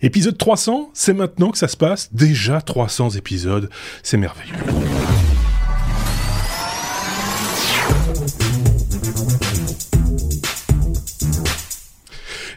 [0.00, 2.08] Épisode 300, c'est maintenant que ça se passe.
[2.12, 3.68] Déjà 300 épisodes,
[4.04, 4.54] c'est merveilleux.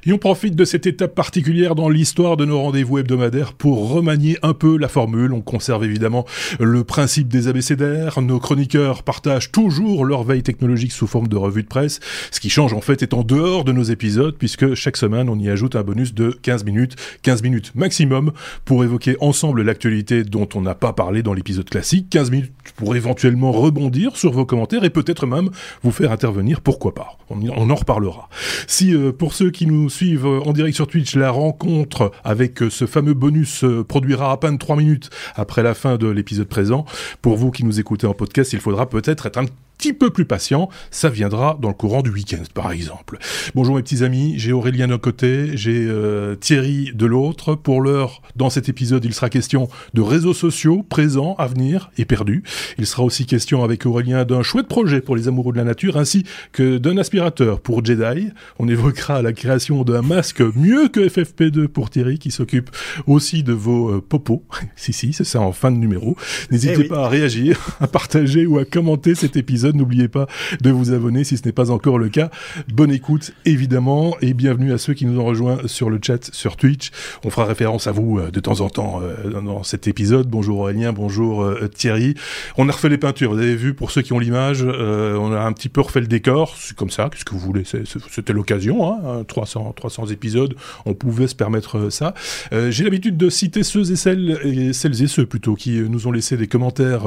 [0.04, 4.36] Et on profite de cette étape particulière dans l'histoire de nos rendez-vous hebdomadaires pour remanier
[4.42, 5.32] un peu la formule.
[5.32, 6.26] On conserve évidemment
[6.60, 8.20] le principe des abécédaires.
[8.20, 12.00] Nos chroniqueurs partagent toujours leur veille technologique sous forme de revue de presse.
[12.32, 15.38] Ce qui change en fait est en dehors de nos épisodes puisque chaque semaine on
[15.38, 18.32] y ajoute un bonus de 15 minutes, 15 minutes maximum
[18.66, 22.08] pour évoquer ensemble l'actualité dont on n'a pas parlé dans l'épisode classique.
[22.10, 25.52] 15 minutes pour éventuellement rebondir sur vos commentaires et peut-être même
[25.84, 27.20] vous faire intervenir, pourquoi pas.
[27.30, 28.28] On, en reparlera.
[28.68, 32.70] Si euh, pour ceux qui nous suivent en direct sur Twitch, la rencontre avec euh,
[32.70, 36.86] ce fameux bonus euh, produira à peine 3 minutes après la fin de l'épisode présent.
[37.22, 39.46] Pour vous qui nous écoutez en podcast, il faudra peut-être être un
[39.82, 43.18] petit peu plus patient, ça viendra dans le courant du week-end, par exemple.
[43.56, 47.56] Bonjour mes petits amis, j'ai Aurélien d'un côté, j'ai euh, Thierry de l'autre.
[47.56, 52.06] Pour l'heure, dans cet épisode, il sera question de réseaux sociaux présents, à venir et
[52.06, 52.44] perdus.
[52.78, 55.98] Il sera aussi question avec Aurélien d'un chouette projet pour les amoureux de la nature,
[55.98, 58.28] ainsi que d'un aspirateur pour Jedi.
[58.60, 62.70] On évoquera la création d'un masque mieux que FFP2 pour Thierry, qui s'occupe
[63.08, 64.44] aussi de vos euh, popos.
[64.76, 66.16] si, si, c'est ça en fin de numéro.
[66.52, 70.28] N'hésitez eh pas à réagir, à partager ou à commenter cet épisode N'oubliez pas
[70.62, 72.30] de vous abonner si ce n'est pas encore le cas.
[72.74, 76.58] Bonne écoute, évidemment, et bienvenue à ceux qui nous ont rejoints sur le chat sur
[76.58, 76.92] Twitch.
[77.24, 80.28] On fera référence à vous euh, de temps en temps euh, dans cet épisode.
[80.28, 82.16] Bonjour Aurélien, bonjour euh, Thierry.
[82.58, 85.40] On a refait les peintures, vous avez vu, pour ceux qui ont l'image, on a
[85.40, 86.56] un petit peu refait le décor.
[86.58, 91.28] C'est comme ça, qu'est-ce que vous voulez C'était l'occasion, hein, 300, 300 épisodes, on pouvait
[91.28, 92.14] se permettre ça.
[92.52, 96.12] J'ai l'habitude de citer ceux et celles, et celles et ceux plutôt, qui nous ont
[96.12, 97.04] laissé des commentaires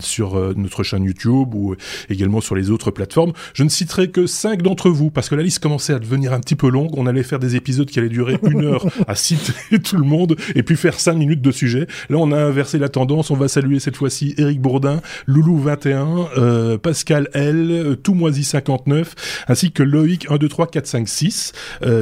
[0.00, 1.76] sur notre chaîne YouTube ou
[2.08, 3.32] également sur les autres plateformes.
[3.54, 6.40] Je ne citerai que cinq d'entre vous parce que la liste commençait à devenir un
[6.40, 6.90] petit peu longue.
[6.96, 10.36] On allait faire des épisodes qui allaient durer une heure à citer tout le monde
[10.54, 11.86] et puis faire cinq minutes de sujet.
[12.08, 13.30] Là, on a inversé la tendance.
[13.30, 19.72] On va saluer cette fois-ci Eric Bourdin, Loulou 21, euh, Pascal L, Toumoisi 59, ainsi
[19.72, 21.52] que Loïc 1, 2, 3, 4, 5, 6,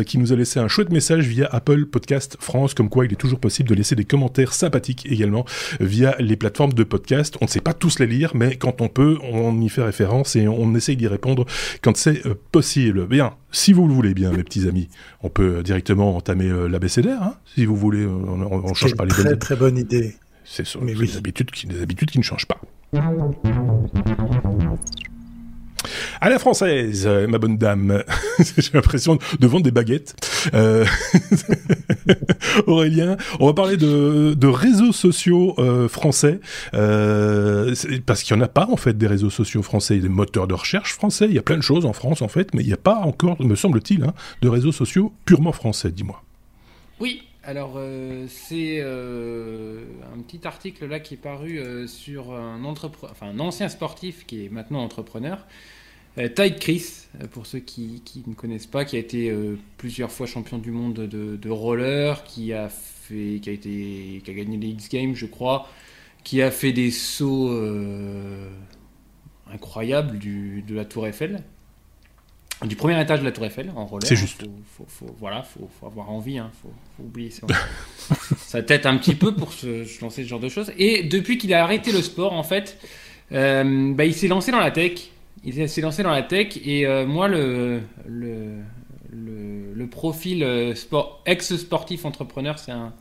[0.06, 3.16] qui nous a laissé un chouette message via Apple Podcast France, comme quoi il est
[3.16, 5.44] toujours possible de laisser des commentaires sympathiques également
[5.80, 7.36] via les plateformes de podcast.
[7.40, 9.82] On ne sait pas tous les lire, mais quand on peut, on on y fait
[9.82, 11.46] référence et on essaye d'y répondre
[11.82, 13.06] quand c'est euh, possible.
[13.06, 14.88] Bien, si vous le voulez bien, mes petits amis,
[15.22, 18.06] on peut directement entamer euh, l'abécédaire, hein, si vous voulez.
[18.06, 20.16] On, on, change pas les très, très bonne idée.
[20.44, 20.94] C'est ça, oui.
[20.94, 22.60] des, habitudes qui, des habitudes qui ne changent pas.
[26.22, 28.04] À la française, euh, ma bonne dame.
[28.56, 30.14] J'ai l'impression de vendre des baguettes.
[30.54, 30.86] Euh...
[32.68, 36.38] Aurélien, on va parler de, réseaux sociaux euh, français,
[38.06, 40.54] parce qu'il n'y en a pas en fait des réseaux sociaux français, des moteurs de
[40.54, 42.72] recherche français, il y a plein de choses en France en fait, mais il n'y
[42.72, 46.22] a pas encore, me semble-t-il, hein, de réseaux sociaux purement français, dis-moi.
[47.00, 47.80] Oui, alors
[48.28, 52.62] c'est un petit article là qui est paru sur un,
[53.40, 55.44] ancien sportif qui est maintenant entrepreneur
[56.16, 60.26] Tide Chris, euh, pour ceux qui, ne connaissent pas, qui a été euh, plusieurs fois
[60.26, 64.68] champion du monde de, roller, qui a fait, qui a été, qui a gagné les
[64.68, 65.68] X Games, je crois,
[66.22, 67.50] qui a fait des sauts
[69.52, 71.42] incroyables de la Tour Eiffel,
[72.64, 74.06] du premier étage de la Tour Eiffel en roller.
[74.06, 74.44] C'est juste.
[74.76, 77.46] Faut, faut, voilà, faut, avoir envie, hein, faut, oublier ça.
[78.36, 80.72] ça tête un petit peu pour se, lancer ce genre de choses.
[80.78, 82.78] Et depuis qu'il a arrêté le sport, en fait,
[83.30, 85.11] bah, il s'est lancé dans la tech
[85.44, 88.62] il s'est lancé dans la tech et euh, moi le, le,
[89.10, 92.92] le, profil euh, sport, ex-sportif entrepreneur c'est un,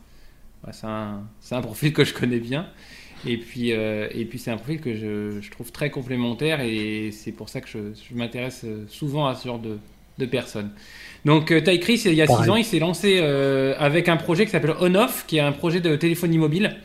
[0.83, 1.19] un,
[1.51, 2.67] un, profil que je connais bien
[3.27, 7.11] et puis, euh, et puis c'est un profil que je, je, trouve très complémentaire et
[7.11, 9.77] c'est pour ça que je, je m'intéresse souvent à ce genre de,
[10.17, 10.71] de personnes.
[11.23, 13.19] Donc Ty Chris il y a 6 ans il s'est lancé
[13.77, 16.77] avec un projet qui s'appelle On-Off qui est un projet de téléphonie mobile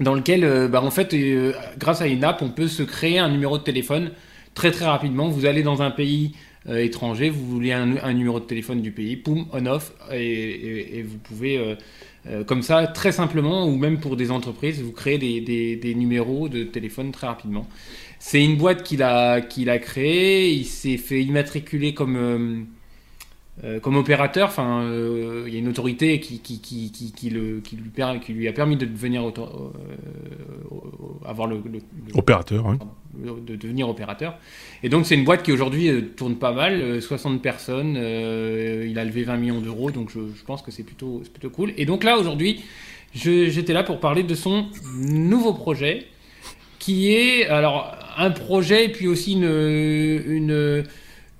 [0.00, 1.16] dans lequel bah, en fait
[1.78, 4.12] grâce à une app on peut se créer un numéro de téléphone
[4.54, 5.28] très très rapidement.
[5.28, 6.32] Vous allez dans un pays
[6.68, 11.58] euh, étranger, vous voulez un, numéro de téléphone du pays, poum, on-off, et, vous pouvez,
[11.58, 11.74] euh,
[12.28, 16.62] euh, comme ça, très simplement, ou même pour des entreprises, vous créez des, numéros de
[16.62, 17.66] téléphone très rapidement.
[18.20, 22.66] C'est une boîte qu'il a, qu'il a créée, il s'est fait immatriculer comme
[23.64, 27.60] euh, comme opérateur, enfin, euh, il y a une autorité qui, qui, qui, qui, le,
[27.60, 27.90] qui, lui,
[28.24, 29.32] qui lui a permis de devenir euh,
[31.26, 31.60] avoir le,
[32.14, 32.78] opérateur, hein.
[33.14, 34.38] de devenir opérateur.
[34.82, 39.22] Et donc c'est une boîte qui aujourd'hui tourne pas mal, 60 personnes, il a levé
[39.22, 41.74] 20 millions d'euros, donc je, je, pense que c'est plutôt, plutôt cool.
[41.76, 42.64] Et donc là aujourd'hui,
[43.12, 46.06] j'étais là pour parler de son nouveau projet,
[46.78, 50.84] qui est alors un projet et puis aussi une, une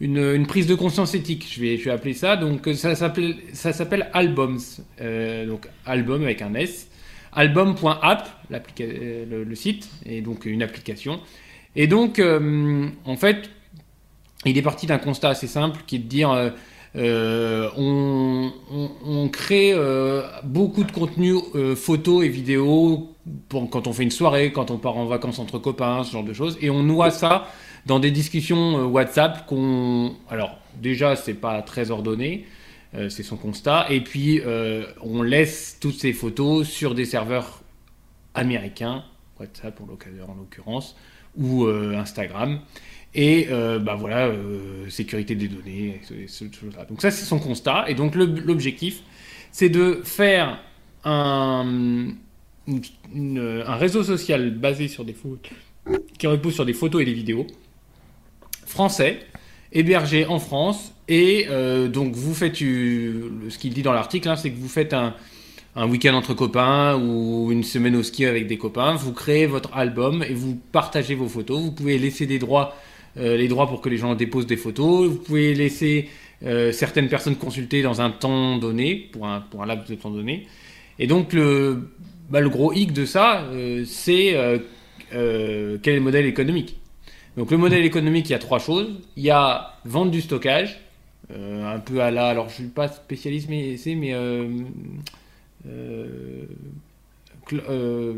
[0.02, 2.36] une, prise de conscience éthique, je vais, appeler ça.
[2.36, 4.58] Donc ça s'appelle, ça s'appelle Albums,
[5.46, 6.88] donc album avec un S,
[7.32, 11.20] album.app, le, le site, et donc une application.
[11.76, 13.48] Et donc, en fait,
[14.44, 16.52] il est parti d'un constat assez simple qui est de dire
[16.94, 23.08] euh, on, crée euh, beaucoup de contenu euh, photos et vidéos
[23.48, 26.32] quand on fait une soirée, quand on part en vacances entre copains, ce genre de
[26.32, 27.46] choses, et on noie ça
[27.86, 32.46] dans des discussions WhatsApp qu'on, alors déjà c'est pas très ordonné,
[33.08, 34.40] c'est son constat, et puis
[35.00, 37.62] on laisse toutes ces photos sur des serveurs
[38.34, 39.02] américains,
[39.40, 40.94] WhatsApp en l'occurrence,
[41.36, 42.60] ou Instagram.
[43.14, 46.00] Et euh, bah voilà, euh, sécurité des données,
[46.76, 47.84] là Donc ça, c'est son constat.
[47.88, 49.02] Et donc l'objectif,
[49.50, 50.62] c'est de faire
[51.04, 52.08] un,
[52.66, 55.52] un réseau social basé sur des photos,
[56.18, 57.46] qui repose sur des photos et des vidéos,
[58.72, 59.20] français,
[59.72, 60.92] hébergé en France.
[61.08, 64.94] Et euh, donc vous faites, ce qu'il dit dans l'article, hein, c'est que vous faites
[64.94, 65.14] un,
[65.88, 70.22] week-end entre copains ou une semaine au ski avec des copains, vous créez votre album
[70.22, 71.60] et vous partagez vos photos.
[71.60, 72.74] Vous pouvez laisser des droits
[73.18, 75.08] euh, les droits pour que les gens déposent des photos.
[75.08, 76.08] Vous pouvez laisser
[76.44, 80.46] euh, certaines personnes consulter dans un temps donné, pour un, laps de temps donné.
[80.98, 81.90] Et donc, le,
[82.30, 84.34] bah, gros hic de ça, euh, c'est
[85.10, 86.78] quel est le modèle économique.
[87.36, 88.88] Donc, le modèle économique, il y a trois choses.
[89.16, 90.80] Il y a vendre du stockage,
[91.34, 92.28] un peu à la.
[92.28, 93.94] Alors, je ne suis pas spécialiste, mais c'est.
[93.94, 94.14] Mais,
[97.68, 98.14] euh,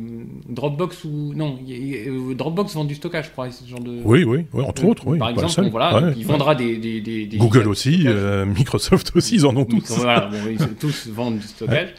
[0.48, 4.44] Dropbox ou non euh, Dropbox vend du stockage je crois ce genre de oui oui,
[4.52, 9.12] entre autres oui par exemple voilà il vendra des, des, des, Google aussi euh, Microsoft
[9.16, 11.94] aussi ils en ont tous voilà ils tous vendent du stockage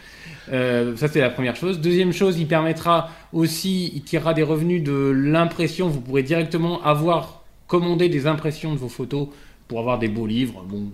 [0.48, 1.80] ça c'est la première chose.
[1.80, 5.88] Deuxième chose il permettra aussi il tirera des revenus de l'impression.
[5.90, 9.30] Vous pourrez directement avoir commandé des impressions de vos photos
[9.68, 10.64] pour avoir des beaux livres.
[10.68, 10.92] Bon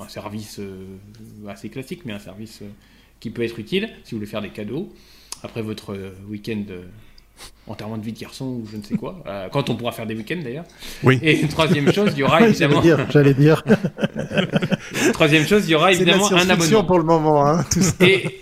[0.00, 0.60] un service
[1.48, 2.62] assez classique mais un service
[3.20, 4.92] qui peut être utile si vous voulez faire des cadeaux.
[5.42, 6.82] Après votre euh, week-end euh,
[7.66, 10.06] enterrement de vie de garçon ou je ne sais quoi, euh, quand on pourra faire
[10.06, 10.64] des week-ends d'ailleurs.
[11.02, 11.18] Oui.
[11.22, 12.82] Et troisième chose, il y aura évidemment.
[13.10, 13.62] J'allais dire.
[15.12, 16.84] troisième chose, il y aura évidemment un abonnement.
[16.84, 17.46] pour le moment.
[17.46, 17.64] Hein,
[18.00, 18.40] et,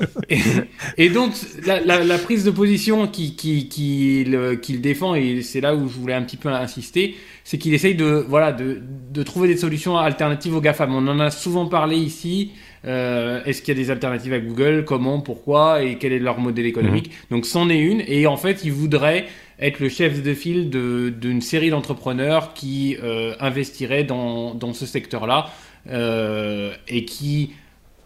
[0.97, 1.33] et, donc
[1.65, 4.27] la, la, prise de position qu'il qui, qui,
[4.63, 7.95] qui, défend et c'est là où je voulais un petit peu insister, c'est qu'il essaye
[7.95, 10.95] de voilà de, de trouver des solutions alternatives aux GAFAM.
[10.95, 12.53] On en a souvent parlé ici.
[12.87, 14.85] Euh, est-ce qu'il y a des alternatives à Google?
[14.87, 15.21] Comment?
[15.21, 15.83] Pourquoi?
[15.83, 17.09] Et quel est leur modèle économique?
[17.09, 17.37] Mhm.
[17.37, 18.03] Donc, c'en est une.
[18.06, 19.27] Et en fait, ils voudraient
[19.59, 25.50] être le chef de file d'une série d'entrepreneurs qui euh, investiraient dans, dans ce secteur-là
[25.91, 27.53] euh, et qui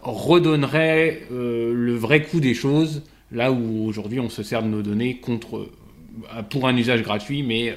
[0.03, 5.17] redonneraient le vrai coût des choses là où aujourd'hui on se sert de nos données
[5.17, 5.69] contre
[6.49, 7.75] pour un usage gratuit, mais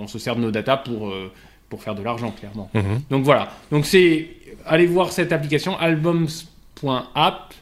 [0.00, 1.12] on se sert de nos datas pour
[1.72, 2.68] pour faire de l'argent, clairement.
[2.74, 3.00] Mhm.
[3.08, 3.50] Donc voilà.
[3.70, 4.28] Donc c'est
[4.66, 7.54] allez voir cette application albums.app.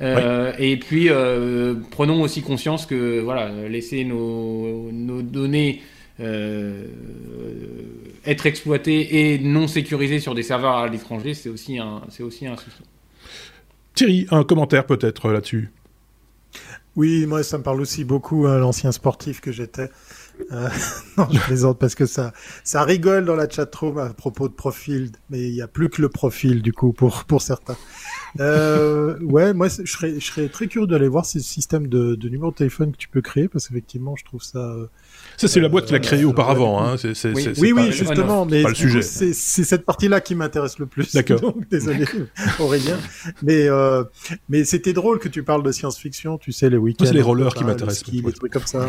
[0.00, 5.82] Euh, et puis euh, prenons aussi conscience que voilà, laisser nos, nos données
[6.20, 6.86] euh,
[8.24, 12.46] être exploitées et non sécurisées sur des serveurs à l'étranger, c'est aussi un, c'est aussi
[12.46, 12.82] un souci.
[13.94, 15.70] Thierry, un commentaire peut-être là-dessus?
[16.96, 19.90] Oui, moi ça me parle aussi beaucoup, à hein, l'ancien sportif que j'étais.
[20.52, 20.68] Euh,
[21.16, 22.32] non, je plaisante parce que ça,
[22.64, 26.02] ça rigole dans la chatroom à propos de profil, mais il n'y a plus que
[26.02, 27.76] le profil du coup pour pour certains.
[28.40, 32.28] Euh, ouais, moi je serais, je serais très curieux d'aller voir ces systèmes de, de
[32.28, 34.86] numéro de téléphone que tu peux créer parce qu'effectivement je trouve ça euh,
[35.36, 36.82] ça, c'est la boîte qui l'a créé euh, auparavant.
[36.82, 36.96] Hein.
[37.58, 41.12] oui, oui, justement, mais c'est cette partie-là qui m'intéresse le plus.
[41.14, 41.54] D'accord.
[41.70, 42.04] Désolé,
[42.58, 42.96] Aurélien.
[43.42, 44.04] Mais, euh,
[44.48, 46.38] mais c'était drôle que tu parles de science-fiction.
[46.38, 47.04] Tu sais, les week-ends.
[47.06, 48.04] C'est les rollers qui m'intéressent.
[48.12, 48.86] Les trucs comme ça.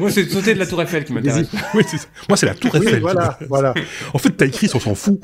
[0.00, 1.48] Moi, c'est sauter de la Tour Eiffel qui m'intéresse.
[1.74, 1.82] Oui,
[2.28, 3.00] Moi, c'est la Tour Eiffel.
[3.00, 3.74] voilà, voilà.
[4.12, 5.20] En fait, t'as écrit, on s'en fout.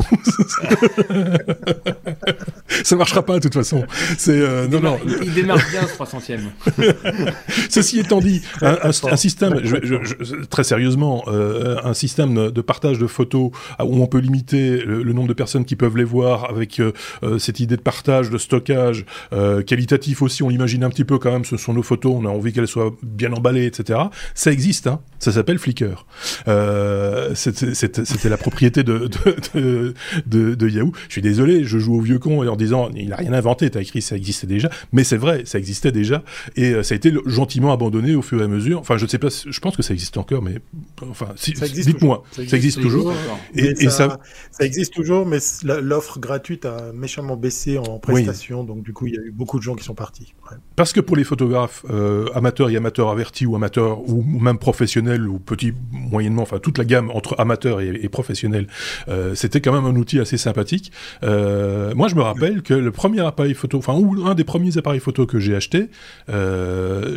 [2.85, 3.85] ça marchera pas de toute façon.
[4.19, 4.99] C'est euh, non, non.
[5.23, 6.41] Il démarre bien ce 300e.
[7.69, 13.07] Ceci étant dit, un, un système, je, très sérieusement, euh, un système de partage de
[13.07, 13.51] photos
[13.81, 17.39] où on peut limiter le, nombre de personnes qui peuvent les voir avec euh, euh,
[17.39, 19.05] cette idée de partage, de stockage
[19.67, 20.43] qualitatif aussi.
[20.43, 21.45] On l'imagine un petit peu quand même.
[21.45, 23.99] Ce sont nos photos, on a envie qu'elles soient bien emballées, etc.
[24.35, 25.01] Ça existe, hein.
[25.19, 26.07] Ça s'appelle Flickr.
[27.35, 29.09] C'était la propriété de
[29.55, 29.95] de,
[30.27, 30.93] de, de, Yahoo.
[31.09, 34.03] Je suis désolé, je joue au vieux con en disant il n'a rien inventé, écrit
[34.03, 36.23] ça existait déjà, mais c'est vrai, ça existait déjà,
[36.57, 38.81] et ça a été gentiment abandonné au fur et à mesure.
[38.81, 40.57] Enfin, je ne sais pas, je pense que ça existe encore, mais
[41.09, 43.13] enfin, si, dites-moi, ça, existe toujours.
[43.55, 44.19] Et, ça,
[44.51, 49.15] ça, existe toujours, mais l'offre gratuite a méchamment baissé en prestation, donc du coup, il
[49.15, 50.35] y a eu beaucoup de gens qui sont partis.
[50.77, 55.27] Parce que pour les photographes euh, amateurs et amateurs avertis ou amateurs ou même professionnels
[55.27, 58.67] ou petits moyennement, enfin toute la gamme entre amateurs et, professionnels,
[59.09, 60.93] euh, c'était quand même un outil assez sympathique.
[61.23, 64.77] Euh, moi, je me rappelle que le premier appareil photo, enfin ou un des premiers
[64.77, 65.89] appareils photo que j'ai acheté,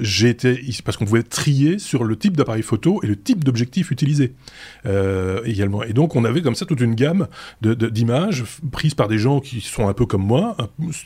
[0.01, 3.91] j'ai été parce qu'on pouvait trier sur le type d'appareil photo et le type d'objectif
[3.91, 4.33] utilisé
[5.45, 5.83] également.
[5.83, 7.27] Et donc on avait comme ça toute une gamme
[7.61, 10.55] d'images prises par des gens qui sont un peu comme moi,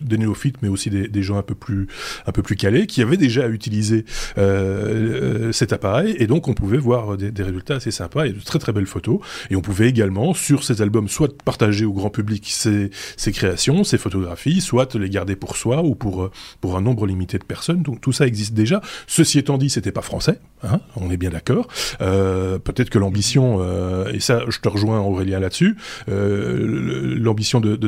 [0.01, 1.87] des néophytes, mais aussi des, gens un peu plus
[2.25, 4.05] un peu plus calés, qui avaient déjà utilisé
[4.37, 8.59] euh, cet appareil, et donc on pouvait voir des, résultats assez sympas et de très
[8.59, 9.19] très belles photos.
[9.49, 12.89] Et on pouvait également, sur ces albums, soit partager au grand public ces,
[13.31, 16.29] créations, ces photographies, soit les garder pour soi ou pour,
[16.61, 17.81] pour un nombre limité de personnes.
[17.81, 18.81] Donc tout ça existe déjà.
[19.07, 21.67] Ceci étant dit, c'était pas français, hein, on est bien d'accord.
[22.01, 27.87] Euh, peut-être que l'ambition, euh, et ça je te rejoins Aurélien là-dessus, l'ambition de, de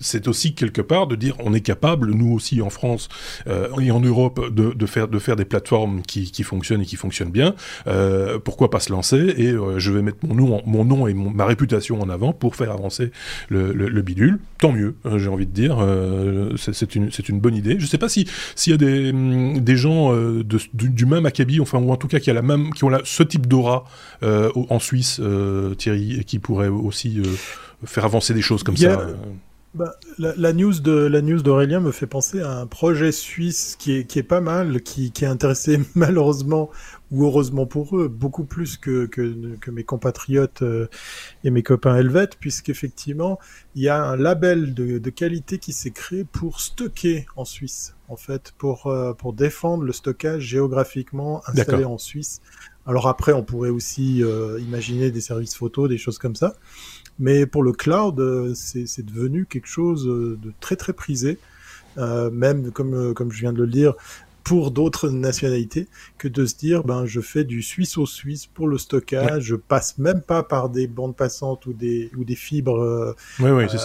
[0.00, 3.08] c'est aussi quelque part de dire on est capable, nous aussi en France,
[3.46, 7.30] euh, et en Europe de, faire, de faire des plateformes qui, fonctionnent et qui fonctionnent
[7.30, 7.54] bien,
[7.86, 11.14] euh, pourquoi pas se lancer et euh, je vais mettre mon nom, mon nom et
[11.14, 13.10] ma réputation en avant pour faire avancer
[13.48, 14.38] le, le, bidule.
[14.58, 15.78] Tant mieux, hein, j'ai envie de dire.
[16.56, 17.76] c'est une, une bonne idée.
[17.78, 19.12] Je sais pas si s'il y a des,
[19.60, 20.12] des gens
[20.44, 23.00] du, même acabit, enfin ou en tout cas qui a la même, qui ont la,
[23.04, 23.84] ce type d'aura
[24.22, 25.20] en Suisse,
[25.78, 27.22] Thierry, et qui pourraient aussi
[27.84, 29.06] faire avancer des choses comme ça.
[29.74, 33.96] Bah, la, news de la news d'Aurélien me fait penser à un projet suisse qui
[33.96, 36.70] est qui est pas mal, qui qui est intéressé malheureusement
[37.14, 40.88] ou heureusement pour eux beaucoup plus que que, que mes compatriotes euh,
[41.44, 43.38] et mes copains helvètes, puisqu'effectivement
[43.76, 47.94] il y a un label de, de qualité qui s'est créé pour stocker en Suisse,
[48.08, 52.42] en fait, pour euh, pour défendre le stockage géographiquement installé en Suisse.
[52.84, 56.54] Alors après, on pourrait aussi euh, imaginer des services photo, des choses comme ça.
[57.20, 58.20] Mais pour le cloud,
[58.54, 61.38] c'est devenu quelque chose de très très prisé,
[61.96, 63.94] euh, même comme comme je viens de le dire,
[64.44, 68.68] pour d'autres nationalités, que de se dire ben je fais du suisse au suisse pour
[68.68, 73.16] le stockage, je passe même pas par des bandes passantes ou des ou des fibres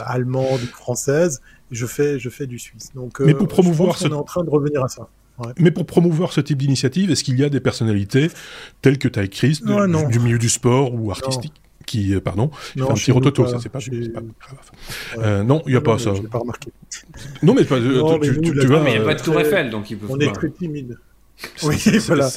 [0.06, 2.92] allemandes ou françaises, je fais je fais du suisse.
[2.94, 5.08] Donc Mais pour promouvoir on est en train de revenir à ça.
[5.58, 8.30] Mais pour promouvoir ce type d'initiative, est-ce qu'il y a des personnalités
[8.82, 11.54] telles que as écrites du, milieu du sport ou artistique?
[11.90, 14.22] Qui, euh, pardon, non, un petit rototo, ça c'est pas, pas
[15.18, 16.14] euh, non, il n'y a pas ça.
[16.32, 16.72] pas remarqué.
[17.42, 19.40] Non, mais, pas, non, tu, tu, tu, vois, mais il n'y a pas de tour
[19.40, 20.06] Eiffel, donc il peut.
[20.08, 20.98] On est très timide.
[21.64, 21.78] Oui,
[22.08, 22.30] voilà.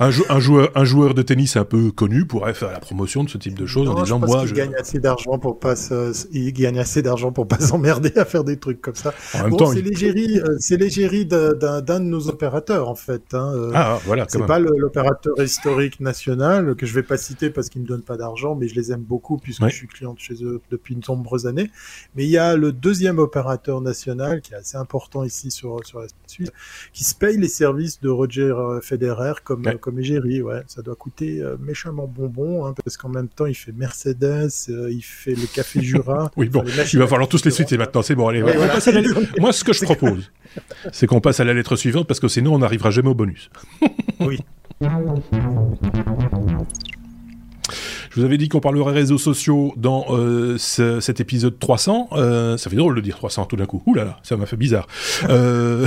[0.00, 3.28] Un, un, joueur, un joueur de tennis un peu connu pourrait faire la promotion de
[3.28, 5.74] ce type de choses en disant je moi je gagne assez d'argent pour pas
[6.32, 9.12] il gagne assez d'argent pour pas s'emmerder à faire des trucs comme ça.
[9.34, 11.52] En bon, c'est l'égérie, euh, c'est l'égérie d'un
[11.82, 13.34] de nos opérateurs en fait.
[13.34, 13.52] Hein.
[13.54, 14.26] Euh, ah voilà.
[14.28, 18.16] C'est pas l'opérateur historique national que je vais pas citer parce qu'il me donne pas
[18.16, 21.46] d'argent, mais je les aime beaucoup puisque je suis client chez eux depuis de nombreuses
[21.46, 21.70] années.
[22.16, 26.00] Mais il y a le deuxième opérateur national qui est assez important ici sur sur
[26.00, 26.50] la Suisse,
[26.92, 30.96] qui se paye les services de Roger euh, Federer comme comme égérie, ouais, ça doit
[30.96, 35.34] coûter euh, méchamment bonbon hein, parce qu'en même temps il fait Mercedes, euh, il fait
[35.34, 36.30] le café Jura.
[36.36, 38.42] oui bon, il va falloir tous les suite maintenant, c'est bon allez.
[39.38, 40.30] Moi ce que je propose,
[40.92, 43.50] c'est qu'on passe à la lettre suivante parce que sinon on n'arrivera jamais au bonus.
[44.20, 44.38] oui.
[48.18, 52.08] Vous avais dit qu'on parlerait réseaux sociaux dans euh, cet épisode 300.
[52.14, 53.80] Euh, ça fait drôle de dire 300 tout d'un coup.
[53.86, 54.88] Ouh là là, ça m'a fait bizarre.
[55.28, 55.86] euh,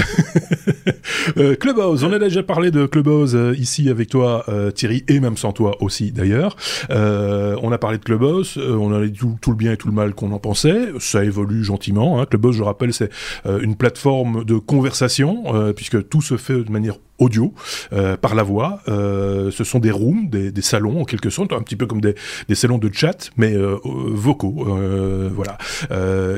[1.38, 5.52] euh Clubhouse, on a déjà parlé de Clubhouse ici avec toi, Thierry, et même sans
[5.52, 6.56] toi aussi d'ailleurs.
[6.90, 10.14] on a parlé de Clubhouse, on a dit tout, le bien et tout le mal
[10.14, 10.88] qu'on en pensait.
[11.00, 12.22] Ça évolue gentiment.
[12.22, 12.26] Hein.
[12.26, 13.10] Clubhouse, je rappelle, c'est
[13.46, 17.54] une plateforme de conversation, puisque tout se fait de manière audio,
[17.94, 18.82] euh, par la voix.
[18.88, 22.16] Euh, ce sont des rooms, des, salons en quelque sorte, un petit peu comme des,
[22.54, 24.68] salons de chat, mais euh, vocaux,
[25.34, 25.58] voilà,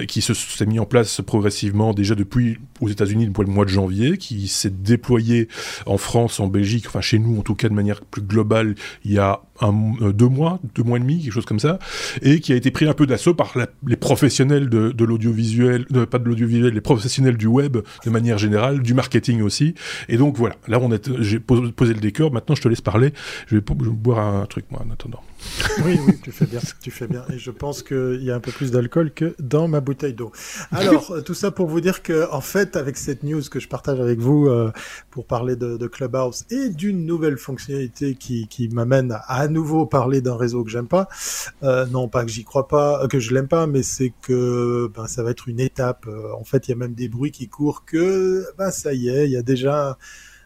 [0.06, 3.70] qui se s'est mis en place progressivement déjà depuis aux États-Unis depuis le mois de
[3.70, 5.48] janvier, qui s'est déployé
[5.86, 8.76] en France, en Belgique, enfin chez nous en tout cas de manière plus globale,
[9.06, 11.80] il y a deux mois, deux mois et demi, quelque chose comme ça,
[12.22, 13.54] et qui a été pris un peu d'assaut par
[13.88, 18.82] les professionnels de, de l'audiovisuel, pas de l'audiovisuel, les professionnels du web de manière générale,
[18.82, 19.76] du marketing aussi,
[20.10, 22.32] et donc voilà là, on j'ai posé le décor.
[22.32, 23.14] Maintenant, je te laisse parler.
[23.48, 25.22] Je vais, boire un truc, moi, en attendant.
[25.86, 27.26] Oui, oui, tu fais bien, tu fais bien.
[27.32, 30.32] Et je pense qu'il y a un peu plus d'alcool que dans ma bouteille d'eau.
[30.72, 33.68] Alors, euh, tout ça pour vous dire que, en fait, avec cette news que je
[33.68, 34.72] partage avec vous euh,
[35.12, 39.86] pour parler de, de, Clubhouse et d'une nouvelle fonctionnalité qui, qui m'amène à, à nouveau
[39.86, 41.08] parler d'un réseau que j'aime pas.
[41.62, 45.08] Euh, non, pas que j'y crois pas, que je l'aime pas, mais c'est que ben,
[45.08, 46.08] ça va être une étape.
[46.36, 49.26] en fait, il y a même des bruits qui courent que, ben, ça y est,
[49.26, 49.98] il y a déjà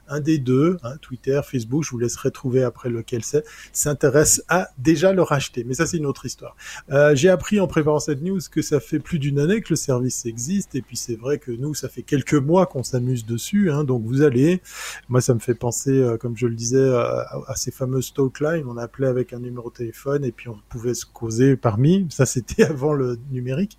[0.08, 4.70] un des deux, hein, Twitter, Facebook, je vous laisserai trouver après lequel c'est, s'intéresse à
[4.78, 5.64] déjà le racheter.
[5.64, 6.56] Mais ça, c'est une autre histoire.
[6.92, 9.76] Euh, j'ai appris en préparant cette news que ça fait plus d'une année que le
[9.76, 13.72] service existe, et puis c'est vrai que nous, ça fait quelques mois qu'on s'amuse dessus,
[13.72, 14.62] hein, donc vous allez.
[15.10, 18.40] Moi, ça me fait penser, euh, comme je le disais, euh, à, ces fameuses talk
[18.40, 18.66] line.
[18.68, 22.08] On appelait avec un numéro de téléphone, et puis on pouvait se causer parmi.
[22.10, 23.78] Ça, c'était avant le numérique.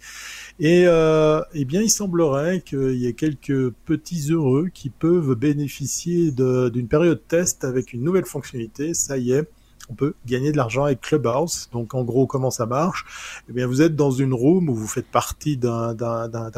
[0.61, 6.18] Et euh, eh bien, il semblerait qu'il y ait quelques petits heureux qui peuvent bénéficier
[6.31, 8.95] d'une période test avec une nouvelle fonctionnalité.
[8.95, 9.49] Ça y est,
[9.91, 11.69] on peut gagner de l'argent avec Clubhouse.
[11.73, 13.07] Donc, en gros, comment ça marche?
[13.49, 15.95] Eh bien, vous êtes dans une room où vous faites partie d'un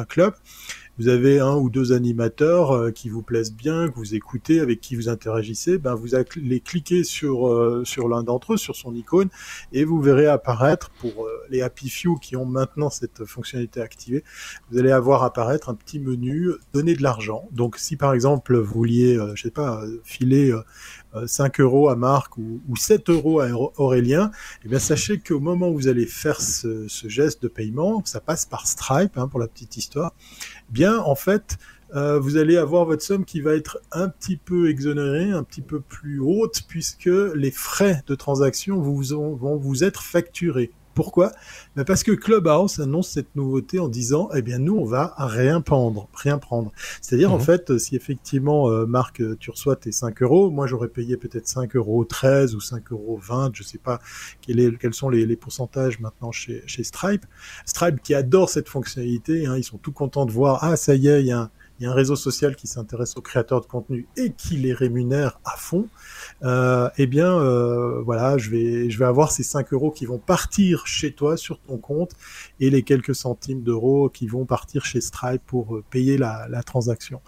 [0.08, 0.34] club
[1.00, 4.82] vous avez un ou deux animateurs euh, qui vous plaisent bien, que vous écoutez, avec
[4.82, 8.94] qui vous interagissez, ben vous allez cliquer sur euh, sur l'un d'entre eux, sur son
[8.94, 9.30] icône,
[9.72, 14.24] et vous verrez apparaître pour euh, les Happy Few qui ont maintenant cette fonctionnalité activée,
[14.70, 17.48] vous allez avoir apparaître un petit menu donner de l'argent.
[17.50, 20.54] Donc si par exemple vous vouliez, je sais pas, filer
[21.26, 24.30] 5 euros à Marc ou, ou 7 euros à Aurélien,
[24.64, 28.20] eh bien sachez qu'au moment où vous allez faire ce, ce, geste de paiement, ça
[28.20, 30.12] passe par Stripe hein, pour la petite histoire,
[30.70, 31.58] bien en fait
[31.94, 35.62] euh, vous allez avoir votre somme qui va être un petit peu exonérée, un petit
[35.62, 40.70] peu plus haute, puisque les frais de transaction vous, vont vous être facturés.
[41.00, 41.32] Pourquoi?
[41.76, 45.62] Ben Parce que Clubhouse annonce cette nouveauté en disant, eh bien nous on va rien
[45.62, 46.72] prendre, rien prendre.
[47.00, 47.42] C'est-à-dire en mhm.
[47.42, 51.74] fait, si effectivement euh, Marc, tu reçois tes 5 euros, moi j'aurais payé peut-être 5
[51.76, 53.98] euros 13 ou 5 euros 20, je sais pas
[54.42, 57.24] quel quels sont les, pourcentages maintenant chez, chez Stripe.
[57.64, 61.08] Stripe qui adore cette fonctionnalité, hein, ils sont tout contents de voir, ah ça y
[61.08, 63.62] est, il y a un il y a un réseau social qui s'intéresse aux créateurs
[63.62, 65.88] de contenu et qui les rémunère à fond,
[66.42, 70.18] euh, eh bien, euh, voilà, je vais, je vais avoir ces 5 euros qui vont
[70.18, 72.12] partir chez toi sur ton compte
[72.60, 76.62] et les quelques centimes d'euros qui vont partir chez Stripe pour euh, payer la, la
[76.62, 77.20] transaction.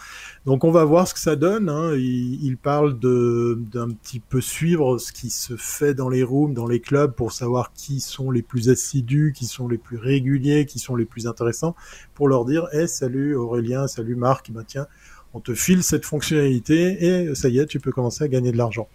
[0.46, 1.68] Donc, on va voir ce que ça donne.
[1.68, 1.94] Hein.
[1.94, 6.66] Il, il, parle d'un petit peu suivre ce qui se fait dans les rooms, dans
[6.66, 10.78] les clubs, pour savoir qui sont les plus assidus, qui sont les plus réguliers, qui
[10.78, 11.74] sont les plus intéressants,
[12.14, 14.86] pour leur dire, eh, salut Aurélien, salut Marc qui bah tiens,
[15.34, 18.56] on te file cette fonctionnalité et ça y est, tu peux commencer à gagner de
[18.56, 18.88] l'argent.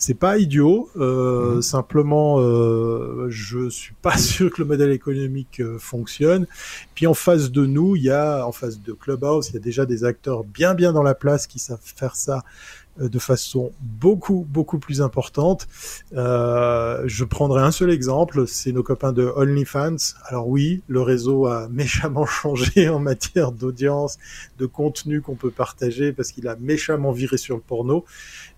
[0.00, 1.62] C'est pas idiot, euh, mhm.
[1.62, 6.46] simplement euh, je suis pas sûr que le modèle économique euh, fonctionne.
[6.94, 9.60] Puis en face de nous, il y a en face de Clubhouse, il y a
[9.60, 12.42] déjà des acteurs bien bien dans la place qui savent faire ça euh,
[12.98, 15.68] de façon beaucoup beaucoup plus importante.
[16.14, 20.14] Euh, je prendrai un seul exemple, c'est nos copains de OnlyFans.
[20.24, 24.18] Alors oui, le réseau a méchamment changé en matière d'audience,
[24.58, 28.04] de contenu qu'on peut partager parce qu'il a méchamment viré sur le porno.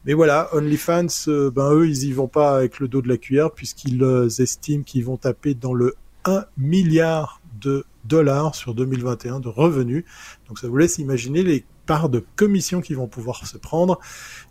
[0.05, 3.17] Mais voilà, OnlyFans, euh, ben eux, ils y vont pas avec le dos de la
[3.17, 4.03] cuillère puisqu'ils
[4.39, 10.05] estiment qu'ils vont taper dans le 1 milliard de dollars sur 2021 de revenus.
[10.49, 13.99] Donc ça vous laisse imaginer les de commissions qui vont pouvoir se prendre.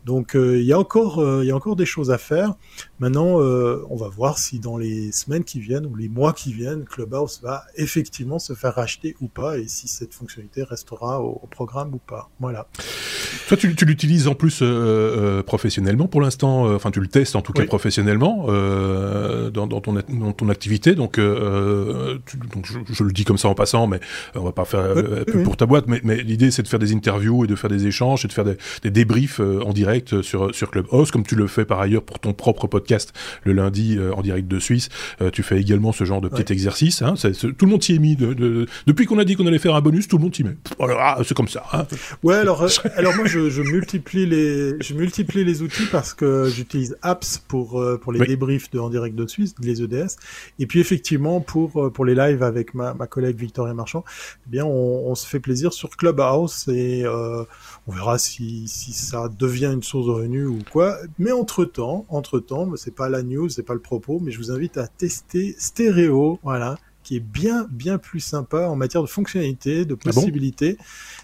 [0.06, 2.54] Donc euh, il y a encore euh, il y a encore des choses à faire.
[3.00, 6.52] Maintenant, euh, on va voir si dans les semaines qui viennent ou les mois qui
[6.52, 11.48] viennent, Clubhouse va effectivement se faire racheter ou pas et si cette fonctionnalité restera au,
[11.50, 12.30] programme ou pas.
[12.40, 12.68] Voilà.
[13.48, 14.64] Toi, tu, tu l'utilises en plus
[15.46, 16.74] professionnellement pour l'instant.
[16.74, 20.96] Enfin, tu le testes en tout cas professionnellement dans, dans, ton dans ton activité.
[20.96, 24.00] Donc, donc je, le dis comme ça en passant, mais
[24.36, 24.94] on va pas faire
[25.44, 25.86] pour ta boîte.
[25.88, 28.34] Mais, mais l'idée, c'est de faire des interviews et de faire des échanges et de
[28.34, 32.04] faire des, des débriefs en direct sur, sur Clubhouse, comme tu le fais par ailleurs
[32.04, 33.14] pour ton propre podcast
[33.44, 34.90] le lundi euh, en direct de Suisse.
[35.22, 37.02] Euh, tu fais également ce genre de petit exercice.
[37.02, 38.16] Hein, tout le monde s'y est mis.
[38.16, 40.56] De, depuis qu'on a dit qu'on allait faire un bonus, tout le monde s'y met.
[40.78, 41.64] Voilà, c'est comme ça.
[41.74, 41.86] Hein.
[42.24, 46.98] Ouais, alors, euh, alors moi, je, multiplie les, je multiplie les outils parce que j'utilise
[47.02, 50.16] Apps pour, pour les débriefs de en direct de Suisse, les EDS.
[50.60, 54.04] Et puis, effectivement, pour, pour les lives avec ma, ma collègue Victoria Marchand,
[54.48, 57.04] eh bien, on, on, se fait plaisir sur Clubhouse et
[57.88, 60.98] on verra si, si ça devient une source de revenus ou quoi.
[61.18, 64.38] Mais entre temps, entre temps, c'est pas la news, c'est pas le propos, mais je
[64.38, 69.08] vous invite à tester Stereo, voilà, qui est bien bien plus sympa en matière de
[69.08, 70.78] fonctionnalité, de ah possibilités.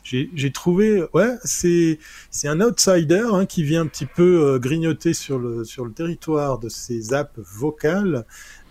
[0.04, 2.00] j'ai trouvé, ouais, c'est
[2.32, 5.92] c'est un outsider hein, qui vient un petit peu euh, grignoter sur le sur le
[5.92, 8.26] territoire de ces apps vocales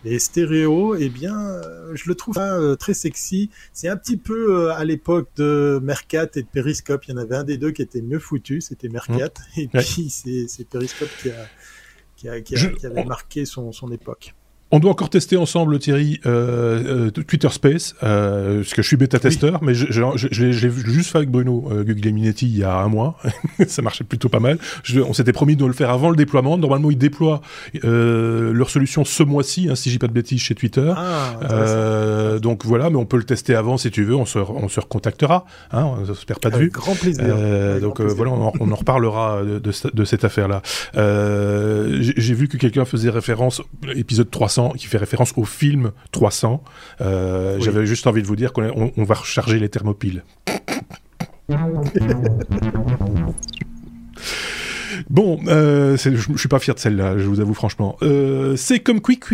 [0.04, 3.50] les stéréos, eh bien, euh, je le trouve euh, très sexy.
[3.72, 7.04] C'est un petit peu euh, à l'époque de Mercat et de Periscope.
[7.06, 9.30] Il y en avait un des deux qui était mieux foutu, c'était Mercat.
[9.56, 9.60] Mmh.
[9.60, 11.48] Et puis, c'est Periscope qui, a,
[12.16, 14.34] qui, a, qui, avait marqué son, son époque
[14.74, 18.96] On doit encore tester ensemble, Thierry, euh, euh, Twitter Space, euh, parce que je suis
[18.96, 22.64] bêta-testeur, mais je, je, je, je l'ai juste fait avec Bruno euh, Guglielminetti il y
[22.64, 23.16] a un mois.
[23.68, 24.58] ça marchait plutôt pas mal.
[25.06, 26.58] On s'était promis de le faire avant le déploiement.
[26.58, 27.40] Normalement, ils déploient
[27.84, 30.92] leur solution ce mois-ci, hein, si j'ai pas de bêtises, chez Twitter.
[30.96, 34.16] Ah, donc voilà, mais on peut le tester avant si tu veux.
[34.16, 35.44] On se, on se recontactera.
[35.70, 36.72] Hein, on se perd pas de avec vue.
[36.72, 37.22] grand plaisir.
[37.22, 38.16] Avec donc grand plaisir.
[38.16, 40.62] voilà, on en, on en reparlera de, de, de cette affaire-là.
[40.94, 43.62] J'ai j'ai vu que quelqu'un faisait référence,
[43.94, 46.62] épisode 300, qui fait référence au film 300.
[47.00, 47.62] Euh, Oui.
[47.62, 50.24] J'avais juste envie de vous dire qu'on on, on va recharger les thermopiles.
[55.10, 57.96] Bon, euh, je, je suis pas fier de celle-là, je vous avoue franchement.
[58.02, 59.24] Euh, c'est comme Quick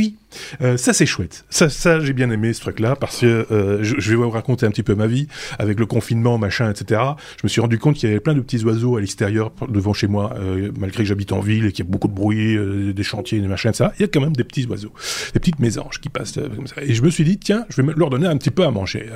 [0.60, 1.44] euh, ça c'est chouette.
[1.50, 3.46] Ça, j'ai bien aimé ce truc-là parce que
[3.82, 5.26] je, vais vous raconter un petit peu ma vie
[5.58, 7.00] avec le confinement, machin, etc.
[7.36, 9.92] Je me suis rendu compte qu'il y avait plein de petits oiseaux à l'extérieur devant
[9.92, 10.34] chez moi,
[10.78, 12.56] malgré que j'habite en ville et qu'il y a beaucoup de bruit,
[12.94, 13.92] des chantiers, des machins, ça.
[13.98, 14.92] Il y a quand même des petits oiseaux,
[15.34, 16.76] des petites mésanges qui passent comme ça.
[16.80, 19.06] Et je me suis dit tiens, je vais leur donner un petit peu à manger.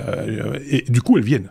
[0.68, 1.50] Et du coup elles viennent.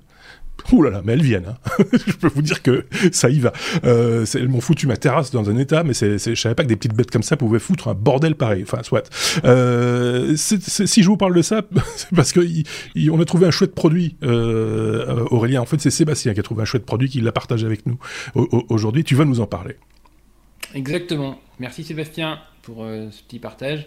[0.72, 1.48] Ouh là là, mais elles viennent.
[1.50, 1.84] Hein.
[2.08, 3.52] je peux vous dire que ça y va.
[3.84, 6.64] Euh, elles m'ont foutu ma terrasse dans un état, mais c'est, c'est- je savais pas
[6.64, 8.64] que des petites bêtes comme ça pouvaient foutre un bordel pareil.
[8.64, 9.10] Enfin, soit.
[9.44, 11.64] Euh, si je vous parle de ça,
[11.98, 12.40] c'est parce que
[13.12, 15.62] on a trouvé un chouette produit, euh, euh, Aurélien.
[15.62, 17.98] En fait, c'est Sébastien qui a trouvé un chouette produit, qui l'a partagé avec nous
[18.34, 19.04] au- au- aujourd'hui.
[19.04, 19.76] Tu vas nous en parler.
[20.74, 21.40] Exactement.
[21.60, 23.86] Merci Sébastien pour ce petit partage.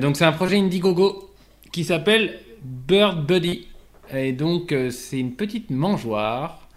[0.00, 1.30] Donc c'est un projet Indiegogo
[1.72, 3.68] qui s'appelle Bird Buddy.
[4.14, 6.68] Et donc euh, c'est une petite mangeoire.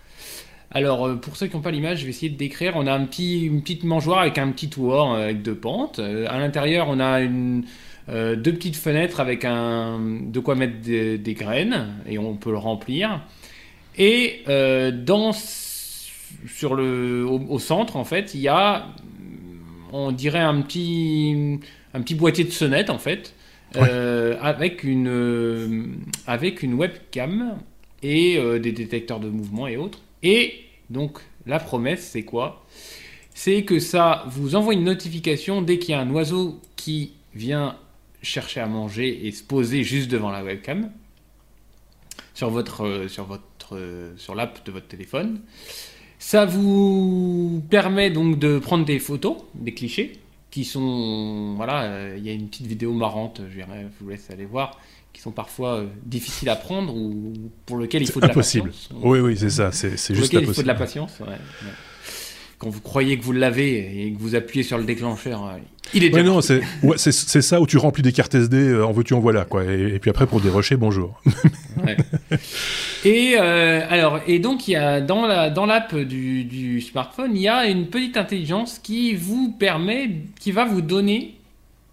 [0.72, 2.74] Alors euh, pour ceux qui n'ont pas l'image, je vais essayer de décrire.
[2.76, 6.00] On a un petit, une petite mangeoire avec un petit toit euh, avec deux pentes.
[6.00, 12.18] À l'intérieur, on a deux petites fenêtres avec un, de quoi mettre des, graines et
[12.18, 13.22] on peut le remplir.
[13.98, 18.88] Et dans, sur le, au, au centre, en fait, il y a
[19.92, 21.60] on dirait un petit,
[21.94, 23.34] un petit boîtier de sonnette en fait,
[23.78, 25.86] Euh, avec, une, euh,
[26.28, 27.58] avec une webcam
[28.04, 30.00] et euh, des détecteurs de mouvement et autres.
[30.24, 30.56] Et
[30.90, 32.66] donc la promesse c'est quoi?
[33.34, 37.78] C'est que ça vous envoie une notification dès qu'il y a un oiseau qui vient
[38.22, 40.92] chercher à manger et se poser juste devant la webcam
[42.34, 43.80] sur votre sur votre
[44.18, 45.40] sur l'app de votre téléphone.
[46.20, 50.21] Ça vous permet donc de prendre des photos, des clichés,
[50.52, 51.54] qui sont.
[51.56, 53.62] Voilà, euh, il y a une petite vidéo marrante, je,
[54.00, 54.80] vous laisse aller voir,
[55.14, 57.34] qui sont parfois euh, difficiles à prendre ou
[57.66, 58.70] pour lesquelles il faut de la impossible.
[58.70, 58.90] patience.
[59.02, 59.72] Oui, oui, c'est ça.
[59.72, 60.68] C'est, juste lesquelles il faut de impossible.
[60.68, 61.20] la patience.
[61.22, 61.74] ouais, ouais.
[62.60, 65.58] Quand vous croyez que vous l'avez et que vous appuyez sur le déclencheur, euh,
[65.96, 68.36] il est déjà Ouais, non, c'est, ouais, c'est, c'est ça où tu remplis des cartes
[68.36, 69.64] SD, en veux-tu, en voilà, quoi.
[69.64, 71.20] Et, et puis après, pour dérocher, bonjour.
[71.86, 71.98] Ouais.
[73.06, 77.36] et euh, alors et donc il y a dans la dans l'app du, du smartphone
[77.36, 81.36] il y a une petite intelligence qui vous permet qui va vous donner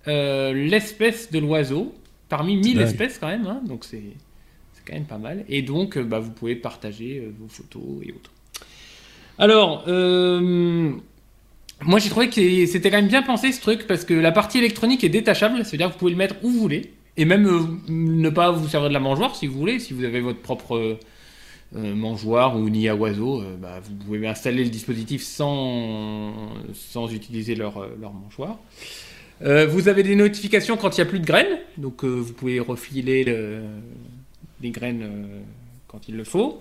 [0.07, 1.94] euh, l'espèce de l'oiseau
[2.29, 2.87] parmi 1000 dingue.
[2.87, 4.03] espèces quand même hein, donc c'est
[4.74, 8.12] c'est quand même pas mal et donc euh, bah, vous pouvez partager vos photos et
[8.12, 8.33] autres
[9.38, 10.92] alors euh,
[11.83, 14.59] moi j'ai trouvé que c'était quand même bien pensé ce truc parce que la partie
[14.59, 17.61] électronique est détachable, c'est-à-dire que vous pouvez le mettre où vous voulez et même euh,
[17.88, 20.76] ne pas vous servir de la mangeoire si vous voulez, si vous avez votre propre
[20.76, 20.98] euh,
[21.76, 26.33] euh, mangeoire ou nid à oiseaux, bah, vous pouvez installer le dispositif sans,
[26.72, 28.57] sans utiliser leur, leur mangeoire.
[29.40, 33.22] Vous avez des notifications quand il n'y a plus de graines, donc vous pouvez refiler
[33.22, 33.61] le-
[34.61, 35.09] les graines
[35.87, 36.61] quand il le faut.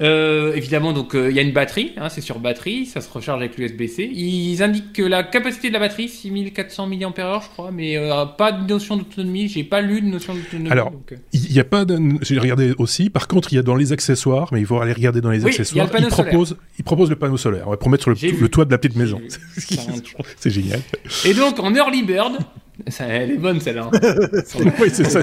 [0.00, 3.10] Euh, évidemment, donc euh, il y a une batterie, hein, c'est sur batterie, ça se
[3.10, 4.08] recharge avec l'USB-C.
[4.12, 6.94] Ils indiquent que la capacité de la batterie 6400 mAh,
[7.42, 9.48] je crois, mais euh, pas de notion d'autonomie.
[9.48, 10.70] J'ai pas lu de notion d'autonomie.
[10.70, 10.92] Alors,
[11.32, 11.98] Il n'y a pas de...
[12.22, 13.10] J'ai regardé aussi.
[13.10, 15.42] Par contre, il y a dans les accessoires, mais il faut aller regarder dans les
[15.42, 15.86] Oui, accessoires.
[15.86, 16.30] le panneau il, solaire.
[16.30, 18.96] propose, il propose le panneau solaire ouais, pour mettre sur le, toit de la petite
[18.96, 19.20] maison.
[20.36, 20.80] C'est génial.
[21.24, 22.38] Et donc en early bird,
[22.88, 23.90] ça, elle est bonne celle-là.
[23.92, 24.00] hein.
[24.80, 25.20] oui, c'est ça.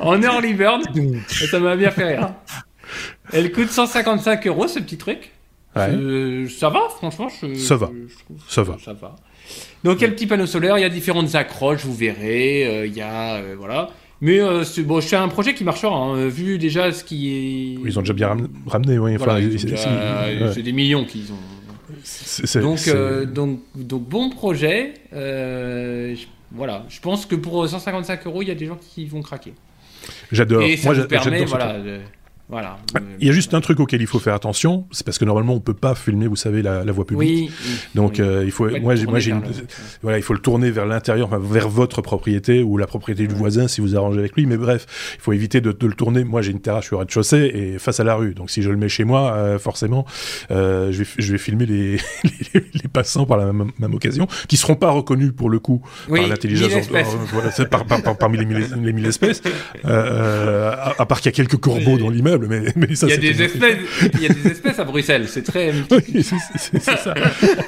[0.00, 0.82] en early bird,
[1.50, 2.34] ça m'a bien fait rire.
[3.32, 5.30] Elle coûte 155 euros ce petit truc.
[5.76, 5.90] Ouais.
[5.90, 7.28] Euh, ça va, franchement.
[7.28, 7.90] Je, Ça va.
[7.92, 8.76] je- je trouve Ça va.
[8.84, 9.16] Ça va.
[9.84, 12.66] Donc il y a le petit panneau solaire, il y a différentes accroches, vous verrez.
[12.66, 13.90] euh, Il y a euh, voilà.
[14.20, 15.94] Mais euh, c'est bon, c'est un projet qui marchera.
[15.94, 17.86] hein, vu déjà ce qui est.
[17.86, 19.16] Ils ont déjà bien ram- ramené, oui.
[19.16, 20.62] Voilà, Enfin, c'est- ouais.
[20.62, 21.36] des millions qu'ils ont.
[22.02, 24.94] C'est- c'est- Donc, donc, donc bon projet.
[25.12, 29.22] je- voilà, je pense que pour 155 euros, il y a des gens qui vont
[29.22, 29.52] craquer.
[30.32, 30.62] J'adore.
[30.62, 31.98] Et ça Moi, vous permet, voilà, de,
[32.50, 32.78] Voilà.
[33.20, 35.52] Il y a juste un truc auquel il faut faire attention, c'est parce que normalement
[35.52, 37.50] on peut pas filmer, vous savez, la, voie publique.
[37.50, 37.50] Oui.
[37.94, 39.34] Donc euh, il faut, moi, moi j'ai,
[40.02, 43.68] voilà, il faut le tourner vers l'intérieur, vers votre propriété ou la propriété du voisin
[43.68, 44.46] si vous arrangez avec lui.
[44.46, 46.24] Mais bref, il faut éviter de, le tourner.
[46.24, 48.32] Moi, j'ai une terrasse, sur rez-de-chaussée et face à la rue.
[48.32, 50.06] Donc si je le mets chez moi, euh, forcément,
[50.50, 51.98] euh, je, vais, je vais filmer les,
[52.54, 56.88] les, passants par la même, occasion, qui seront pas reconnus pour le coup par l'intelligence,
[56.88, 58.46] voilà, par, parmi les
[58.92, 59.42] mille, espèces.
[59.84, 63.42] à, à part qu'il y a quelques corbeaux dans l'immeuble mais, il, y a des
[63.42, 63.78] espèces,
[64.14, 65.72] il y a des espèces à Bruxelles, c'est très.
[65.90, 67.14] oui, c'est ça.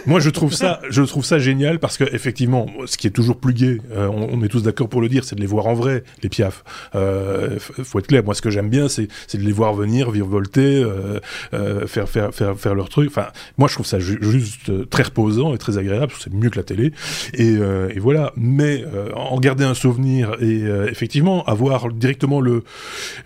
[0.06, 3.38] Moi, je trouve ça, je trouve ça génial parce que effectivement, ce qui est toujours
[3.38, 5.74] plus gai, euh, on, est tous d'accord pour le dire, c'est de les voir en
[5.74, 6.64] vrai, les piafs.
[6.94, 8.22] Euh, faut être clair.
[8.24, 11.20] Moi, ce que j'aime bien, c'est de les voir venir, virevolter, euh,
[11.54, 13.08] euh, faire, faire, faire, faire leur truc.
[13.10, 13.28] Enfin,
[13.58, 16.12] moi, je trouve ça juste très reposant et très agréable.
[16.18, 16.92] C'est mieux que la télé.
[17.34, 18.32] Et, et voilà.
[18.36, 22.62] Mais en garder un souvenir et effectivement avoir directement le,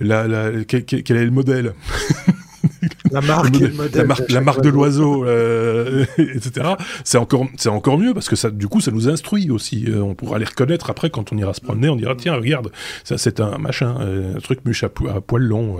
[0.00, 1.74] la, la, quel, quel est le modèle.
[3.14, 6.70] La marque, la marque, de l'oiseau, euh, etc.
[7.04, 9.84] C'est encore, c'est encore mieux parce que ça, du coup, ça nous instruit aussi.
[9.86, 11.88] Euh, on pourra les reconnaître après quand on ira se promener.
[11.88, 12.72] On dira tiens, regarde,
[13.04, 15.78] ça c'est un machin, euh, un truc muche à, poil long.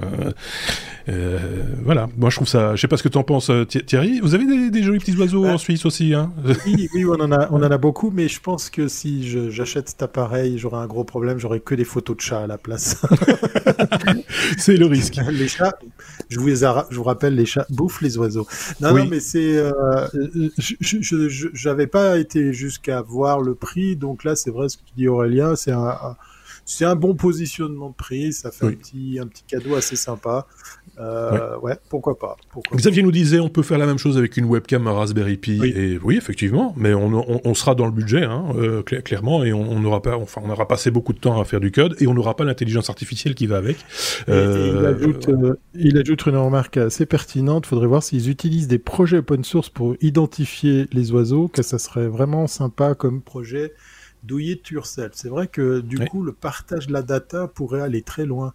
[1.85, 2.09] voilà.
[2.17, 2.77] Moi, je trouve ça.
[2.77, 3.51] Je sais pas ce que tu en penses,
[3.87, 4.21] Thierry.
[4.21, 6.33] Vous avez des, jolis petits oiseaux en Suisse aussi, hein?
[6.67, 9.89] oui, oui, on en a, on en a beaucoup, mais je pense que si j'achète
[9.89, 11.39] cet appareil, j'aurai un gros problème.
[11.39, 13.03] J'aurai que des photos de chats à la place.
[14.59, 15.19] c'est le risque.
[15.33, 15.77] Les chats,
[16.29, 18.47] je vous, je vous rappelle, les chats bouffent les oiseaux.
[18.81, 19.57] Non, non, mais c'est.
[19.57, 19.73] Euh,
[20.59, 24.93] je n'avais pas été jusqu'à voir le prix, donc là, c'est vrai ce que tu
[24.97, 26.17] dis, Aurélien, c'est un,
[26.67, 30.47] c'est un bon positionnement de prix, ça fait un, petit, un petit cadeau assez sympa.
[31.01, 31.77] Euh, ouais.
[31.89, 32.37] pourquoi pas.
[32.75, 35.61] Xavier nous disait on peut faire la même chose avec une webcam à Raspberry Pi.
[35.65, 40.03] Et oui, effectivement, mais on, sera dans le budget, hein, euh, clairement, et on n'aura
[40.03, 42.37] pas, enfin, on aura passé beaucoup de temps à faire du code, et on n'aura
[42.37, 43.79] pas l'intelligence artificielle qui va avec.
[44.29, 47.65] Euh, il, ajoute, une remarque assez pertinente.
[47.67, 51.79] Il faudrait voir s'ils utilisent des projets open source pour identifier les oiseaux, que ça
[51.79, 53.73] serait vraiment sympa comme projet
[54.25, 55.13] do it yourself.
[55.15, 58.55] C'est vrai que du coup, le partage de la data pourrait aller très loin.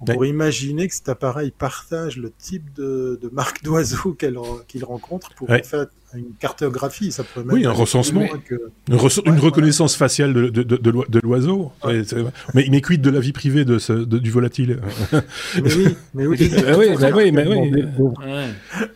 [0.00, 5.34] On pourrait imaginer que cet appareil partage le type de, de marque d'oiseau qu'il rencontre
[5.34, 8.22] pour en fait une cartographie, ça pourrait Oui, un recensement,
[8.88, 11.70] une, reconnaissance faciale de, de, de, l'oiseau.
[12.54, 14.80] Mais, mais quid de la vie privée de ce, du volatile?
[15.62, 16.38] Mais oui, mais oui.
[16.78, 17.72] Oui, bah oui, mais oui.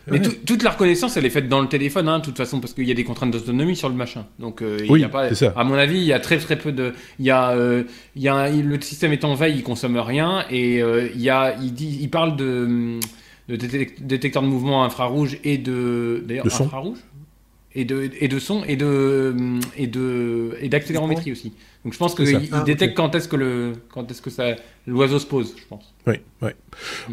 [0.06, 2.72] Mais toute la reconnaissance, elle est faite dans le téléphone, hein, de toute façon, parce
[2.72, 4.26] qu'il y a des contraintes d'autonomie sur le machin.
[4.38, 5.52] Donc, euh, il y a pas, ça.
[5.56, 6.92] à mon avis, il y a très très peu de.
[7.18, 7.84] Il y a, euh,
[8.16, 11.30] il y a le système est en veille, il consomme rien, et euh, il y
[11.30, 12.98] a, il dit, il parle de
[13.48, 16.98] de détecteur de mouvement infrarouge et de d'ailleurs infrarouge?
[17.74, 19.34] Et de et de son et de
[19.76, 21.54] et de et d'accélérométrie aussi.
[21.84, 24.54] Donc je pense qu'il ah, détecte quand est-ce que le quand est-ce que ça
[24.86, 25.94] l'oiseau se pose, je pense.
[26.06, 26.50] Oui, oui.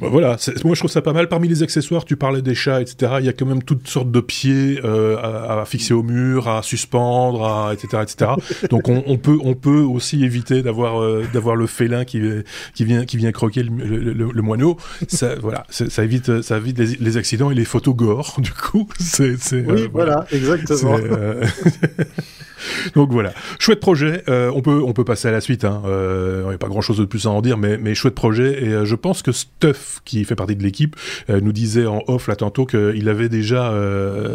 [0.02, 1.28] Bah, voilà, moi je trouve ça pas mal.
[1.28, 3.14] Parmi les accessoires, tu parlais des chats, etc.
[3.20, 6.64] Il y a quand même toutes sortes de pieds euh, à, fixer au mur, à
[6.64, 8.32] suspendre, à, etc., etc.
[8.70, 12.22] Donc on, peut on peut aussi éviter d'avoir euh, d'avoir le félin qui
[12.74, 14.78] qui vient qui vient croquer le, le, moineau.
[15.08, 18.36] Ça voilà, ça évite ça évite les, accidents et les photos gore.
[18.40, 20.98] Du coup, c'est oui, euh, voilà, exactement.
[22.96, 24.24] Donc voilà, chouette projet.
[24.28, 25.66] Euh, on peut on peut passer à la suite.
[25.66, 25.82] Hein.
[25.86, 28.16] Euh, il n'y a pas grand chose de plus à en dire, mais mais chouette
[28.16, 28.64] projet.
[28.64, 30.96] Et euh, je pense que Stuff, qui fait partie de l'équipe,
[31.30, 33.74] nous disait en off là tantôt qu'il avait déjà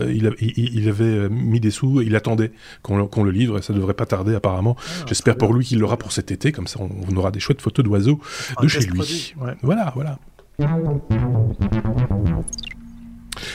[0.08, 3.58] il, il, avait mis des sous, il attendait qu'on le livre.
[3.58, 4.76] Et ça devrait pas tarder apparemment.
[4.78, 7.60] Ah, J'espère pour lui qu'il l'aura pour cet été, comme ça on, aura des chouettes
[7.60, 8.20] photos d'oiseaux
[8.60, 9.34] de chez lui.
[9.62, 10.18] Voilà, voilà.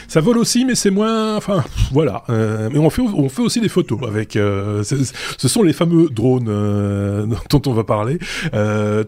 [0.08, 1.36] Ça vole aussi, mais c'est moins.
[1.36, 2.24] Enfin, voilà.
[2.30, 4.36] Euh, mais on fait, on fait aussi des photos avec.
[4.36, 8.18] Euh, ce sont les fameux drones euh, dont on va parler.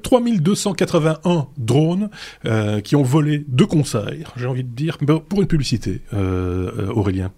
[0.02, 2.10] 3281 drones
[2.84, 6.00] qui ont volé de concert, j'ai envie de dire, pour une publicité.
[6.12, 7.32] Aurélien.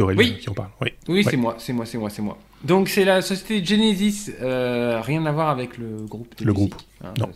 [0.00, 0.70] Aurélien qui en parle.
[0.80, 2.38] Oui, oui c'est moi, c'est moi, c'est moi, c'est moi.
[2.64, 6.34] Donc c'est la société Genesis, rien à voir avec le groupe.
[6.40, 6.74] Le groupe.
[7.04, 7.28] Hein, non.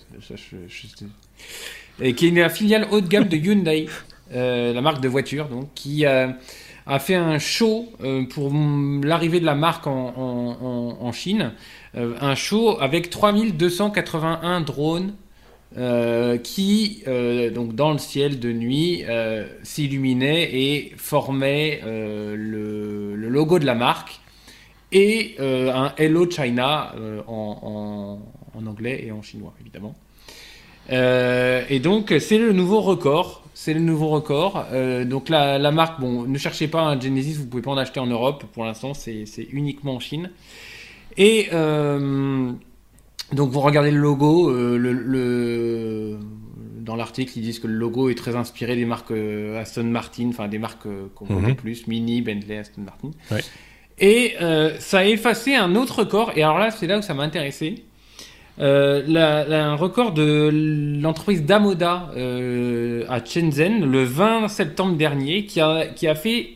[2.01, 3.87] et qui est une filiale haut de gamme de Hyundai.
[4.35, 6.35] Euh, la marque de voiture, donc, qui a
[6.99, 8.53] fait un show euh, pour
[9.03, 11.53] l'arrivée de la marque en, Chine.
[11.97, 15.15] Euh, un show avec 3281 drones
[16.43, 17.03] qui,
[17.55, 19.05] donc dans le ciel de nuit,
[19.63, 24.21] s'illuminaient et formaient le, logo de la marque
[24.93, 26.95] et un Hello China
[27.27, 28.21] en,
[28.67, 29.95] anglais et en chinois, évidemment.
[30.89, 34.67] et donc, c'est le nouveau record c'est le nouveau record.
[34.73, 37.79] Euh, donc la, la, marque, bon, ne cherchez pas un Genesis, vous pouvez pas en
[37.79, 40.31] acheter en Europe pour l'instant, c'est uniquement en Chine.
[41.17, 42.53] Et euh,
[43.33, 46.19] donc vous regardez le logo, euh, le,
[46.81, 49.15] dans l'article, ils disent que le logo est très inspiré des marques
[49.59, 51.57] Aston Martin, enfin des marques qu'on connaît Mhm.
[51.57, 53.11] plus, Mini, Bentley, Aston Martin.
[53.31, 53.41] Ouais.
[53.99, 54.35] Et
[54.81, 57.86] ça a effacé un autre record, et alors là, c'est là où ça m'a intéressé.
[58.59, 65.87] Euh, un record de l'entreprise Damoda euh, à Shenzhen le 20 septembre dernier qui a,
[65.87, 66.51] qui a fait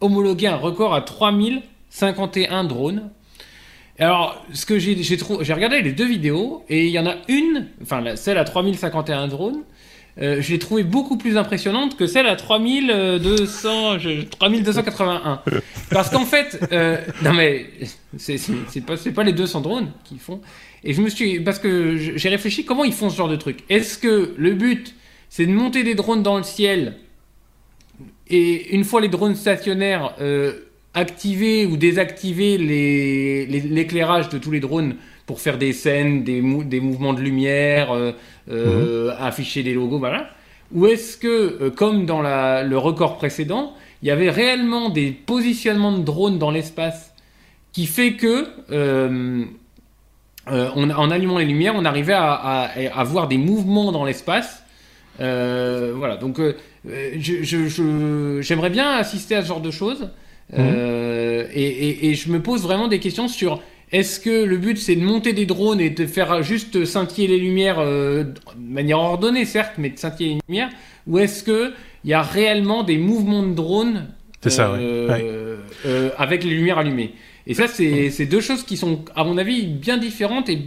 [0.00, 3.10] homologuer un record à 3051 drones.
[3.98, 7.68] Alors, ce que j'ai j'ai regardé les deux vidéos et il y en a une,
[7.82, 9.62] enfin celle à 3051 drones,
[10.20, 15.40] euh, je l'ai trouvée beaucoup plus impressionnante que celle à 3200, je, 3281.
[15.90, 17.66] Parce qu'en fait, euh, non mais
[18.18, 20.40] c'est pas, pas les 200 drones qui font.
[20.84, 23.58] Et je me suis, parce que j'ai réfléchi comment ils font ce genre de truc?
[23.68, 24.94] Est-ce que le but,
[25.28, 26.96] c'est de monter des drones dans le ciel
[28.28, 30.52] et une fois les drones stationnaires euh,
[30.94, 36.64] activer ou désactiver l'éclairage les, de tous les drones pour faire des scènes, des, mou
[36.64, 38.12] des mouvements de lumière, euh,
[38.50, 39.16] euh, mmh.
[39.20, 40.30] afficher des logos, voilà.
[40.72, 45.96] Ou est-ce que, comme dans la, le record précédent, il y avait réellement des positionnements
[45.96, 47.14] de drones dans l'espace
[47.72, 48.46] qui fait que
[50.50, 54.04] euh, on, en allumant les lumières, on arrivait à, à, à voir des mouvements dans
[54.04, 54.62] l'espace.
[55.20, 56.40] Euh, voilà, donc
[56.86, 60.08] j'aimerais je, je, bien assister à ce genre de choses.
[60.52, 60.56] Mmh.
[60.58, 64.76] Euh, et, et, et, je me pose vraiment des questions sur est-ce que le but
[64.76, 68.98] c'est de monter des drones et de faire juste scintiller les lumières euh, de manière
[68.98, 70.70] ordonnée, certes, mais de scintiller les lumières,
[71.06, 71.72] ou est-ce que
[72.04, 74.08] il y a réellement des mouvements de drones
[74.44, 75.90] ça, euh, ouais.
[75.90, 76.12] Ouais.
[76.18, 77.14] avec les lumières allumées?
[77.46, 80.62] Et ça, c'est deux choses qui sont, à mon avis, bien différentes et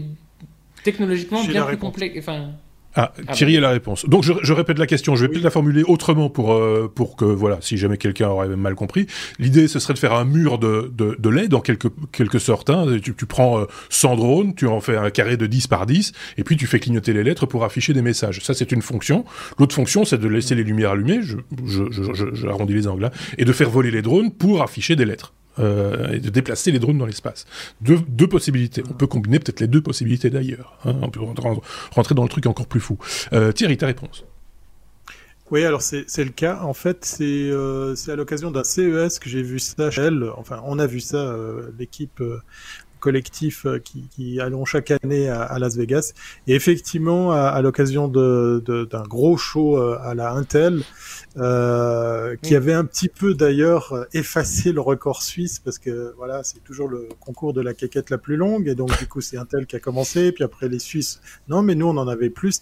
[0.84, 2.18] technologiquement bien plus complexes.
[2.20, 2.52] Enfin,
[2.98, 4.08] ah, Thierry a la réponse.
[4.08, 5.34] Donc je, je répète la question, je vais oui.
[5.34, 9.06] peut-être la formuler autrement pour euh, pour que voilà, si jamais quelqu'un aurait mal compris,
[9.38, 12.70] l'idée ce serait de faire un mur de de, de LED en quelque quelque sorte.
[12.70, 12.86] Hein.
[13.04, 16.14] Tu, tu prends euh, 100 drones, tu en fais un carré de 10 par 10,
[16.38, 18.40] et puis tu fais clignoter les lettres pour afficher des messages.
[18.42, 19.26] Ça c'est une fonction.
[19.60, 21.36] L'autre fonction c'est de laisser les lumières allumées, je
[21.66, 24.62] je je, je, je arrondis les angles là, et de faire voler les drones pour
[24.62, 25.34] afficher des lettres.
[25.60, 27.46] Euh, et de déplacer les drones dans l'espace.
[27.82, 28.84] Deux, possibilités.
[28.90, 30.78] On peut combiner peut-être les deux possibilités d'ailleurs.
[30.84, 30.96] Hein.
[31.02, 32.98] On peut rentrer dans le truc encore plus fou.
[33.34, 34.26] Euh, Thierry, ta réponse
[35.52, 36.62] oui, alors c'est le cas.
[36.64, 40.28] En fait, c'est euh, à l'occasion d'un CES que j'ai vu ça chez elle.
[40.38, 42.22] Enfin, on a vu ça, euh, l'équipe
[43.06, 46.14] collectif qui, qui, allons chaque année à, à, Las Vegas.
[46.48, 50.82] Et effectivement, à, à l'occasion d'un de, de, gros show à la Intel,
[51.38, 56.64] euh, qui avait un petit peu d'ailleurs effacé le record suisse parce que voilà, c'est
[56.64, 59.66] toujours le concours de la quéquette la plus longue et donc du coup c'est Intel
[59.66, 61.20] qui a commencé, puis après les Suisses.
[61.50, 62.62] Non, mais nous on en avait plus.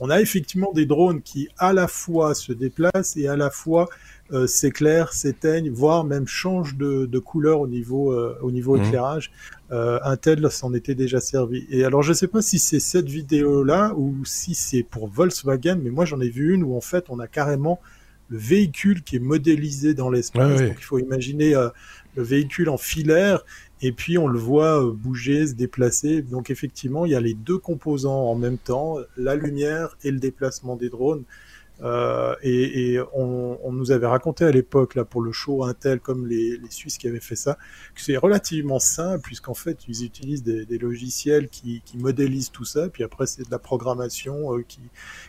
[0.00, 3.88] On a effectivement des drones qui à la fois se déplacent et à la fois
[4.34, 8.84] euh, s'éclairent, s'éteignent, voire même changent de, de couleur au niveau euh, au niveau mmh.
[8.84, 9.32] éclairage.
[9.70, 11.66] Euh, Intel s'en était déjà servi.
[11.70, 15.78] Et alors je sais pas si c'est cette vidéo là ou si c'est pour Volkswagen,
[15.82, 17.80] mais moi j'en ai vu une où en fait on a carrément
[18.28, 20.60] le véhicule qui est modélisé dans l'espace.
[20.60, 21.68] Donc il faut imaginer euh,
[22.16, 23.44] le véhicule en filaire
[23.82, 26.22] et puis on le voit bouger, se déplacer.
[26.22, 30.18] Donc effectivement, il y a les deux composants en même temps, la lumière et le
[30.18, 31.22] déplacement des drones.
[31.82, 35.98] Euh, et, et on, on, nous avait raconté à l'époque là pour le show Intel
[35.98, 37.58] comme les, les Suisses qui avaient fait ça
[37.96, 42.64] que c'est relativement simple puisqu'en fait ils utilisent des, des logiciels qui, qui, modélisent tout
[42.64, 44.78] ça puis après c'est de la programmation euh, qui,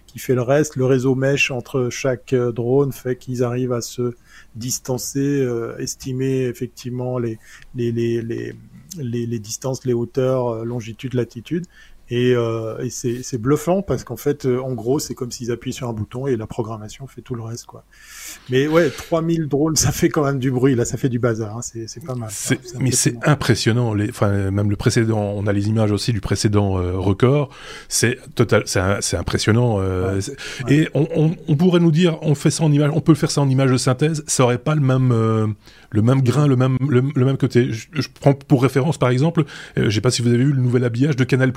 [0.05, 0.75] qui fait le reste.
[0.75, 4.15] Le réseau mesh entre chaque euh, drone fait qu'ils arrivent à se
[4.55, 7.39] distancer euh, estimer effectivement les
[7.73, 8.55] les, les, les,
[8.97, 11.65] les, distances les hauteurs euh, longitude latitude
[12.09, 15.73] et, euh, et c'est bluffant parce qu'en fait, euh, en gros, c'est comme s'ils appuient
[15.73, 17.83] sur un bouton et la programmation fait tout le reste, quoi.
[18.49, 20.75] Mais ouais, 3000 drones, ça fait quand même du bruit.
[20.75, 21.57] Là, ça fait du bazar.
[21.57, 21.61] Hein.
[21.61, 22.29] C'est pas mal.
[22.79, 23.93] Mais c'est impressionnant.
[23.93, 27.49] Les, enfin, même le précédent, on a les images aussi du précédent euh, record.
[27.87, 29.77] C'est total, c'est impressionnant.
[29.79, 30.73] Euh, ouais.
[30.73, 33.31] Et on, on, on, pourrait nous dire, on fait ça en image, on peut faire
[33.31, 34.23] ça en image de synthèse.
[34.27, 35.47] Ça aurait pas le même euh,
[35.95, 37.71] le même grain, le même le, le même côté.
[37.71, 39.45] Je, je, prends pour référence par exemple,
[39.77, 41.51] euh, je sais pas si vous avez vu le nouvel habillage de Canal+,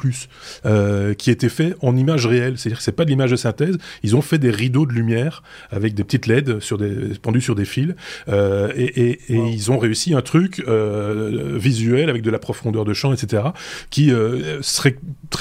[0.67, 3.79] euh, qui était fait en image réelle, c'est-à-dire que c'est pas de l'image de synthèse.
[4.03, 7.55] Ils ont fait des rideaux de lumière avec des petites LED sur des pendus sur
[7.55, 7.95] des fils,
[8.29, 9.49] euh, et, et, et wow.
[9.49, 13.45] ils ont réussi un truc euh, visuel avec de la profondeur de champ, etc.,
[13.91, 14.97] qui euh, serait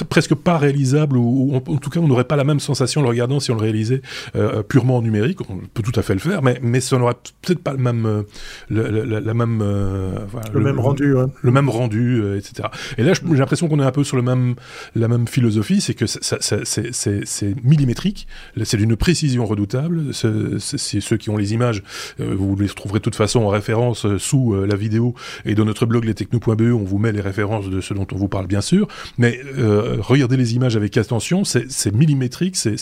[0.08, 3.04] presque pas réalisable ou, ou, en tout cas on n'aurait pas la même sensation en
[3.04, 4.02] le regardant si on le réalisait
[4.36, 5.40] euh, purement en numérique.
[5.48, 8.24] On peut tout à fait le faire, mais mais ça n'aurait peut-être pas le même
[8.68, 11.26] le, la, la, même voilà, le, le, même rendu ouais.
[11.42, 14.22] le même rendu euh, etc et là j'ai l'impression qu'on est un peu sur le
[14.22, 14.54] même
[14.94, 18.26] la même philosophie, c'est que c'est millimétrique,
[18.64, 20.12] c'est d'une précision redoutable.
[20.12, 21.82] C'est ceux qui ont les images,
[22.20, 25.54] euh, vous les trouverez de toute façon en référence euh, sous euh, la vidéo et
[25.54, 28.46] dans notre blog lestechno.be, on vous met les références de ce dont on vous parle
[28.46, 28.88] bien sûr.
[29.16, 29.40] Mais
[29.98, 32.76] regardez les images avec attention, c'est millimétrique, c'est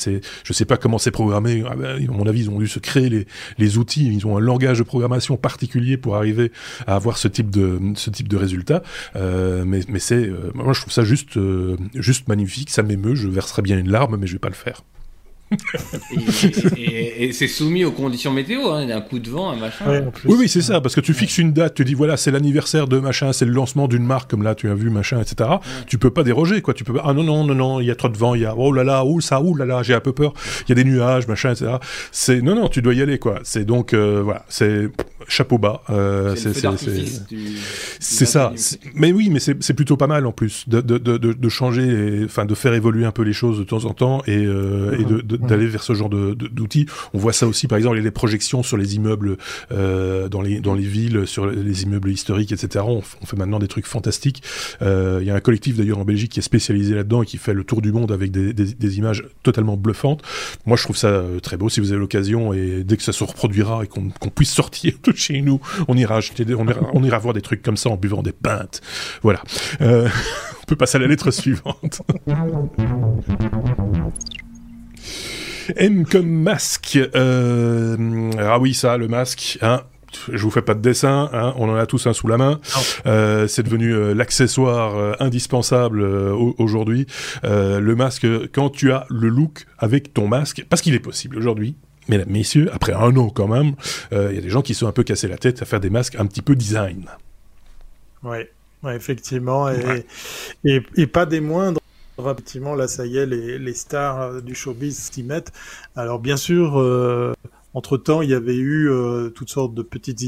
[0.44, 1.62] je sais pas comment c'est programmé.
[1.68, 3.26] Ah ben, à mon avis, ils ont dû se créer les,
[3.58, 6.52] les outils, ils ont un langage de programmation particulier pour arriver
[6.86, 8.82] à avoir ce type de ce type de résultat.
[9.14, 11.38] mais mais c'est moi je trouve ça juste
[12.02, 14.82] juste magnifique, ça m'émeut, je verserai bien une larme, mais je vais pas le faire
[16.76, 18.88] et, c'est soumis aux conditions météo, hein.
[18.88, 19.84] un coup de vent, un machin.
[20.24, 22.88] oui, oui, c'est ça, parce que tu fixes une date, tu dis voilà, c'est l'anniversaire
[22.88, 25.50] de machin, c'est le lancement d'une marque, comme là tu as vu, machin, etc.
[25.86, 26.74] Tu peux pas déroger, quoi.
[26.74, 28.46] Tu peux ah non, non, non, non, il y a trop de vent, il y
[28.46, 30.32] a oh là là, oh ça, oh là là, j'ai un peu peur,
[30.66, 31.76] il y a des nuages, machin, etc.
[32.10, 33.40] C'est non, non, tu dois y aller, quoi.
[33.44, 34.90] C'est donc, euh, voilà, c'est
[35.28, 35.82] chapeau bas.
[35.90, 38.52] Euh, c'est ça.
[38.94, 42.44] Mais oui, mais c'est plutôt pas mal en plus de, de, de, de changer, enfin
[42.44, 45.35] de faire évoluer un peu les choses de temps en temps et, euh, et de
[45.38, 46.86] d'aller vers ce genre d'outils.
[47.14, 49.36] On voit ça aussi, par exemple, les projections sur les immeubles
[49.72, 52.84] euh, dans les dans les villes, sur les immeubles historiques, etc.
[52.86, 54.42] On, fait maintenant des trucs fantastiques.
[54.82, 57.38] Euh, il y a un collectif d'ailleurs en Belgique qui est spécialisé là-dedans et qui
[57.38, 60.22] fait le tour du monde avec des, des, des images totalement bluffantes.
[60.64, 61.68] Moi, je trouve ça euh, très beau.
[61.68, 65.12] Si vous avez l'occasion et dès que ça se reproduira et qu'on puisse sortir de
[65.12, 68.22] chez nous, on ira acheter, ira, on ira voir des trucs comme ça en buvant
[68.22, 68.80] des pintes.
[69.22, 69.42] Voilà.
[70.66, 72.02] On peut passer à la lettre suivante.
[75.76, 76.98] M comme masque.
[77.14, 79.58] Euh, ah oui, ça, le masque.
[79.62, 79.82] Hein,
[80.32, 82.60] je vous fais pas de dessin, hein, on en a tous un sous la main.
[83.06, 87.06] Euh, c'est devenu euh, l'accessoire indispensable aujourd'hui.
[87.42, 91.76] le masque, quand tu as le look avec ton masque, parce qu'il est possible aujourd'hui.
[92.08, 93.74] Mesdames, messieurs, après un an quand même,
[94.12, 95.90] il y a des gens qui sont un peu cassés la tête à faire des
[95.90, 97.06] masques un petit peu design.
[98.22, 98.38] Oui,
[98.82, 100.06] ouais, effectivement, et,
[100.64, 101.80] et, et, pas des moindres.
[102.18, 105.52] Effectivement, là, ça y est, les, les stars euh, du showbiz s'y mettent.
[105.94, 107.34] Alors, bien sûr, euh,
[107.74, 110.22] entre-temps, il y avait eu euh, toutes sortes de petites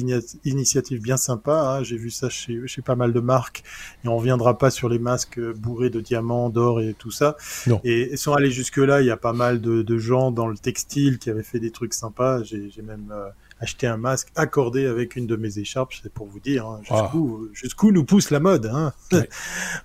[0.45, 1.79] initiatives bien sympas.
[1.79, 1.83] Hein.
[1.83, 3.63] J'ai vu ça chez, chez pas mal de marques.
[4.05, 7.37] Et on reviendra pas sur les masques bourrés de diamants, d'or et tout ça.
[7.67, 7.81] Non.
[7.85, 11.19] Et, sans aller jusque-là, il y a pas mal de, de, gens dans le textile
[11.19, 12.43] qui avaient fait des trucs sympas.
[12.43, 13.15] J'ai même
[13.61, 17.45] acheter un masque accordé avec une de mes écharpes, c'est pour vous dire hein, jusqu'où
[17.45, 17.51] ah.
[17.53, 18.67] jusqu'où nous pousse la mode.
[18.67, 18.93] Hein.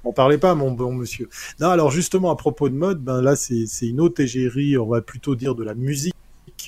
[0.04, 1.30] on parlait pas, mon bon monsieur.
[1.60, 5.02] Non, alors justement à propos de mode, ben là c'est une autre égérie, on va
[5.02, 6.14] plutôt dire de la musique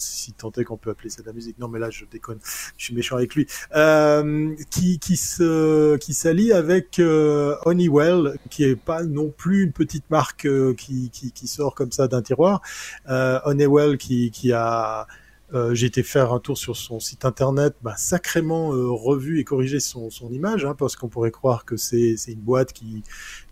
[0.01, 1.58] si tant est qu'on peut appeler ça de la musique.
[1.60, 2.39] Non, mais là, je déconne.
[2.78, 3.47] Je suis méchant avec lui.
[3.76, 9.72] Euh, qui qui se qui s'allie avec euh, Honeywell, qui est pas non plus une
[9.72, 12.62] petite marque euh, qui, qui, qui sort comme ça d'un tiroir.
[13.10, 15.08] Euh, Honeywell qui qui a
[15.56, 19.43] euh, j'ai été faire un tour sur son site internet, bah, sacrément euh, revu et
[19.43, 23.03] corrigé son, son image, hein, parce qu'on pourrait croire que c'est une boîte qui,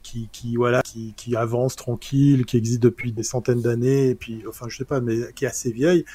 [0.02, 4.44] qui, qui voilà, qui, qui, avance tranquille, qui existe depuis des centaines d'années, et puis,
[4.48, 6.06] enfin, je sais pas, mais qui est assez vieille.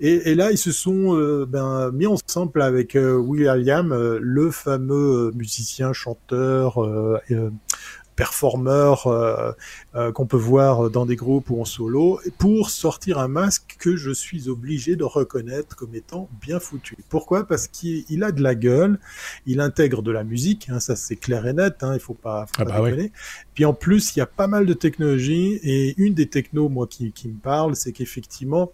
[0.00, 5.32] Et, et là, ils se sont euh, ben, mis ensemble avec euh, William, le fameux
[5.34, 6.78] musicien, chanteur,
[8.18, 9.52] performeurs euh,
[9.94, 13.94] euh, qu'on peut voir dans des groupes ou en solo, pour sortir un masque que
[13.94, 16.96] je suis obligé de reconnaître comme étant bien foutu.
[17.10, 17.46] Pourquoi?
[17.46, 18.98] Parce qu'il a de la gueule,
[19.46, 22.46] il intègre de la musique, hein, ça c'est clair et net, hein, il faut pas,
[22.46, 22.96] faut ah pas bah
[23.54, 26.88] Puis en plus, il y a pas mal de technologies, et une des technos, moi,
[26.88, 28.72] qui, qui me parle, c'est qu'effectivement,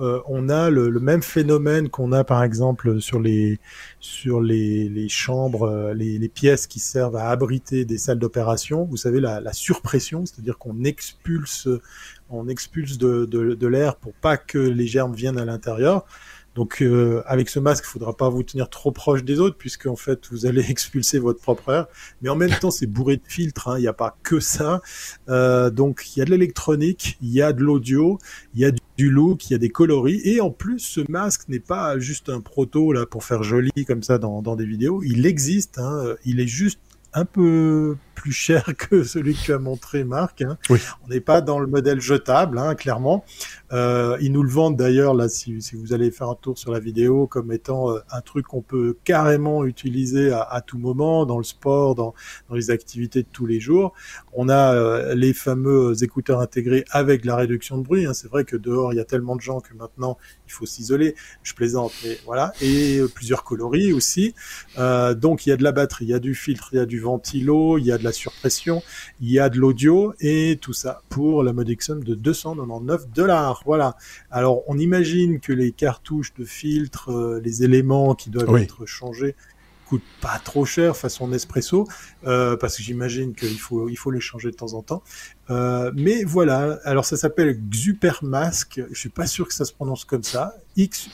[0.00, 3.58] euh, on a le, même phénomène qu'on a par exemple sur les
[4.00, 8.84] sur les, les chambres, euh, les, pièces qui servent à abriter des salles d'opération.
[8.84, 11.68] Vous savez la, la surpression, c'est-à-dire qu'on expulse
[12.30, 16.06] on expulse de, de, de l'air pour pas que les germes viennent à l'intérieur.
[16.54, 19.86] Donc euh, avec ce masque, il faudra pas vous tenir trop proche des autres puisque
[19.86, 21.86] en fait vous allez expulser votre propre air.
[22.22, 23.68] Mais en même temps, c'est bourré de filtres.
[23.68, 23.78] Hein.
[23.78, 24.82] Il n'y a pas que ça.
[25.28, 28.18] Euh, donc il y a de l'électronique, il y a de l'audio,
[28.54, 31.48] il y a du look, il y a des coloris et en plus ce masque
[31.48, 35.02] n'est pas juste un proto là pour faire joli comme ça dans, dans des vidéos.
[35.02, 35.78] Il existe.
[35.78, 36.16] Hein.
[36.24, 36.80] Il est juste
[37.12, 40.42] un peu plus cher que celui que tu as montré, Marc.
[40.42, 40.58] Hein.
[40.68, 40.78] Oui.
[41.04, 43.24] On n'est pas dans le modèle jetable, hein, clairement.
[43.72, 46.70] Euh, ils nous le vendent d'ailleurs, là, si, si, vous allez faire un tour sur
[46.70, 51.24] la vidéo, comme étant euh, un truc qu'on peut carrément utiliser à, à, tout moment,
[51.24, 52.14] dans le sport, dans,
[52.50, 53.94] dans, les activités de tous les jours.
[54.34, 58.04] On a euh, les fameux écouteurs intégrés avec la réduction de bruit.
[58.04, 58.12] Hein.
[58.12, 61.14] C'est vrai que dehors, il y a tellement de gens que maintenant, il faut s'isoler.
[61.42, 62.52] Je plaisante, mais voilà.
[62.60, 64.34] Et plusieurs coloris aussi.
[64.76, 66.86] donc, il y a de la batterie, il y a du filtre, il y a
[66.86, 68.82] du ventilo, il y a de la surpression,
[69.20, 73.62] il y a de l'audio, et tout ça pour la modique somme de 299 dollars.
[73.66, 73.96] Voilà.
[74.30, 79.34] Alors, on imagine que les cartouches de filtre, euh, les éléments qui doivent être changés,
[79.90, 81.88] coûtent pas trop cher façon Nespresso,
[82.24, 85.02] euh, parce que j'imagine qu'il faut il faut les changer de temps en temps.
[85.50, 88.80] Euh, mais voilà, alors ça s'appelle Xupermask.
[88.88, 90.54] Je suis pas sûr que ça se prononce comme ça.
[90.76, 91.08] X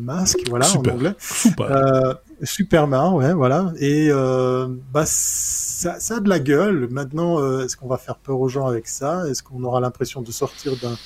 [0.00, 0.92] Mask, voilà Super.
[0.92, 1.14] en anglais.
[1.20, 1.70] Super.
[1.70, 3.72] Euh, Superman, ouais, voilà.
[3.78, 6.88] Et euh, bah ça, ça a de la gueule.
[6.90, 9.22] Maintenant, euh, est-ce qu'on va faire peur aux gens avec ça?
[9.28, 10.96] Est-ce qu'on aura l'impression de sortir d'un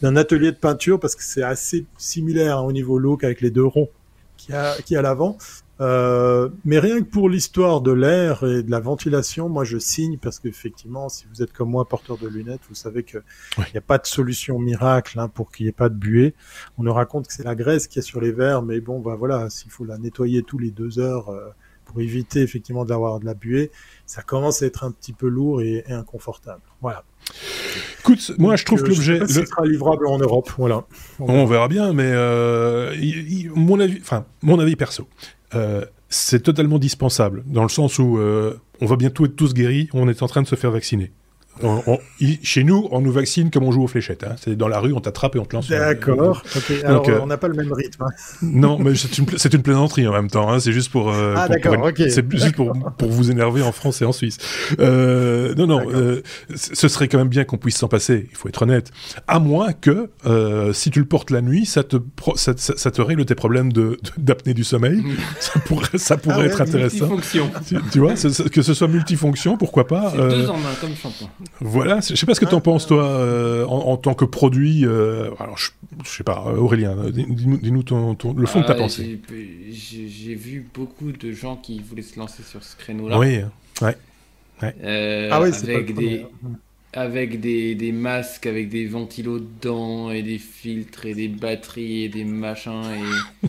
[0.00, 0.98] d'un atelier de peinture?
[0.98, 3.90] Parce que c'est assez similaire hein, au niveau look avec les deux ronds
[4.38, 5.36] qui a qui a à l'avant.
[5.80, 10.16] Euh, mais rien que pour l'histoire de l'air et de la ventilation, moi je signe
[10.16, 13.18] parce qu'effectivement, si vous êtes comme moi porteur de lunettes, vous savez que
[13.58, 13.66] il Ouais.
[13.74, 16.34] n'y a pas de solution miracle hein, pour qu'il n'y ait pas de buée.
[16.78, 19.16] On nous raconte que c'est la graisse qui est sur les verres, mais bon, bah
[19.18, 21.50] voilà, s'il faut la nettoyer tous les deux heures euh,
[21.86, 23.70] pour éviter effectivement d'avoir de la buée,
[24.04, 26.60] ça commence à être un petit peu lourd et, et inconfortable.
[26.82, 27.04] Voilà.
[28.00, 30.50] Écoute, moi je trouve que euh, sais l'objet, le- sera livrable en Europe.
[30.58, 30.84] Voilà.
[31.18, 32.94] on verra bien, mais euh,
[33.54, 35.08] mon avis, enfin mon avis perso,
[35.54, 39.88] euh, c'est totalement dispensable dans le sens où euh, on va bientôt être tous guéris,
[39.92, 41.12] on est en train de se faire vacciner.
[41.62, 44.24] On- on- il- chez nous, on nous vaccine comme on joue aux fléchettes.
[44.24, 44.36] hein.
[44.42, 45.68] C'est dans la rue, on t'attrape et on te lance.
[45.68, 46.42] D'accord.
[46.84, 48.02] Alors, euh, on n'a pas le même rythme.
[48.04, 48.10] hein.
[48.42, 50.50] Non, mais c'est une, plaisanterie en même temps.
[50.52, 50.60] hein.
[50.60, 51.10] C'est juste pour.
[51.12, 52.10] euh, Ah, pour- d'accord, pour une- ok.
[52.10, 54.38] C'est juste pour, pour vous énerver en France et en Suisse.
[54.80, 55.80] Euh, non, non.
[55.92, 56.22] Euh,
[56.54, 58.28] ce serait quand même bien qu'on puisse s'en passer.
[58.30, 58.90] Il faut être honnête.
[59.26, 62.76] À moins que euh, si tu le portes la nuit, ça te pro- ça, ça-
[62.76, 65.02] ça te règle tes problèmes de de- d'apnée du sommeil.
[65.40, 67.08] ça pourrait ça pourrait Ah ouais, être intéressant.
[67.08, 67.50] Multifonction.
[67.66, 70.10] Tu, tu vois, que ce soit multifonction, pourquoi pas.
[70.14, 71.28] C'est euh, deux en un comme shampoing.
[71.60, 72.60] Voilà, je sais pas ce que t'en Ah.
[72.60, 74.84] penses toi euh, en, en tant que produit.
[74.84, 75.70] euh, alors, je,
[76.04, 78.72] je sais pas, euh, Aurélien, euh, dis- dis-nous dis-nous ton, ton- le fond de ta
[78.72, 79.20] Ah, pensée.
[79.70, 83.18] j'ai- vu beaucoup de gens qui voulaient se lancer sur ce créneau-là.
[83.18, 83.40] Oui.
[84.62, 86.08] Euh, Ah oui, c'est pas le avec premier.
[86.08, 86.26] des
[86.96, 92.08] avec des, des masques, avec des ventilos dedans et des filtres et des batteries et
[92.08, 92.82] des machins
[93.42, 93.48] et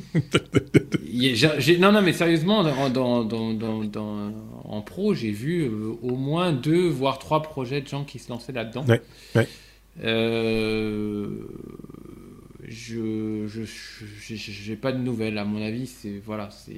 [1.09, 4.33] y a- non non mais sérieusement dans, dans, dans, dans, dans-
[4.65, 8.29] en pro j'ai vu euh, au moins deux voire trois projets de gens qui se
[8.29, 8.85] lançaient là-dedans.
[8.85, 9.01] Ouais,
[9.35, 9.47] ouais.
[10.03, 11.29] Euh,
[12.67, 13.47] je
[14.29, 16.73] j'ai- pas de nouvelles à mon avis c'est voilà c'est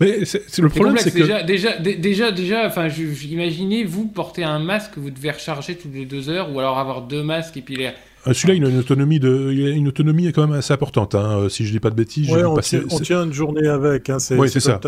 [0.00, 4.42] Mais c'est le problème, c'est que déjà, déjà, dé- déjà, déjà, enfin, imaginez vous porter
[4.42, 7.62] un masque, vous devez recharger toutes les deux heures, ou alors avoir deux masques et
[7.62, 7.90] puis les.
[8.26, 11.14] Euh, celui-là, il a une autonomie de, il a une autonomie quand même assez importante.
[11.14, 11.38] Hein.
[11.42, 13.66] euh, Si je dis pas de bêtises, Ouais, on, passer- tient, on tient une journée
[13.68, 14.10] avec.
[14.10, 14.80] Hein, c'est Ouais, ça.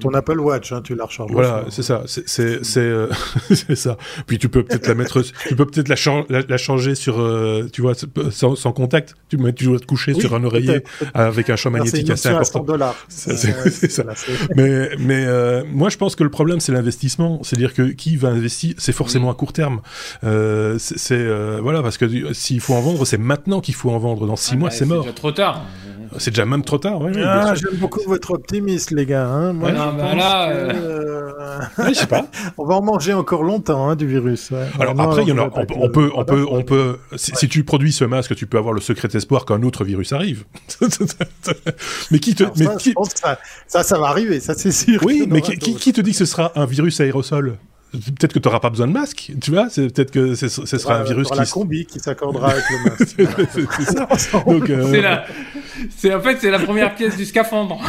[0.00, 1.30] ton Apple Watch, hein, tu la recharges.
[1.32, 1.76] Voilà, aussi.
[1.76, 3.06] c'est ça, c'est c'est c'est euh,
[3.74, 3.96] ça.
[4.26, 5.96] Puis tu peux peut-être la mettre, tu peux peut-être la,
[6.28, 7.92] la, la changer sur, euh, tu vois,
[8.30, 9.14] sans, sans contact.
[9.28, 10.82] Tu mets, tu dois te coucher Oui, sur un oreiller
[11.14, 12.94] avec un champ magnétique assez option à 100 important.
[13.08, 14.04] c'est- ça.
[14.56, 17.40] Mais, mais euh, moi, je pense que le problème, c'est l'investissement.
[17.42, 19.30] C'est-à-dire que qui va investir, c'est forcément Mm.
[19.30, 19.80] à court terme.
[20.24, 23.90] Euh, c'est euh, voilà, parce que euh, s'il faut en vendre, c'est maintenant qu'il faut
[23.90, 24.26] en vendre.
[24.26, 25.02] Dans six Ah, mois, bah, c'est mort.
[25.02, 25.62] déjà trop tard.
[26.16, 27.02] C'est déjà même trop tard.
[27.02, 29.26] Ouais, Ah, j'aime beaucoup votre optimisme, les gars.
[29.26, 29.52] Hein.
[29.52, 31.28] Moi, Ouais, je non, bah pense là, que, euh,
[31.78, 32.26] Ouais, je sais pas.
[32.58, 34.50] on va en manger encore longtemps hein, du virus.
[34.50, 34.66] ouais.
[34.80, 35.42] Alors Vraiment, après, il y en a.
[35.54, 36.98] On, peut- on peut, on peut, on peut.
[37.16, 40.12] Si, si tu produis ce masque, tu peux avoir le secret espoir qu'un autre virus
[40.14, 40.44] arrive.
[42.10, 44.40] mais qui te, Alors mais ça, qui, je pense que ça, ça, ça va arriver,
[44.40, 45.00] ça c'est sûr.
[45.04, 47.56] oui, mais qui te dit que ce sera un virus aérosol?
[47.90, 49.68] Peut-être que tu n'auras pas besoin de masque, tu vois.
[49.70, 51.38] C'est peut-être que ce ce sera un Euh, virus qui.
[51.38, 53.68] la combi qui s'accordera avec le masque.
[53.78, 54.42] c'est ça.
[54.46, 55.24] Donc, euh, C'est la,
[55.96, 57.80] c'est en fait c'est la première pièce du scaphandre.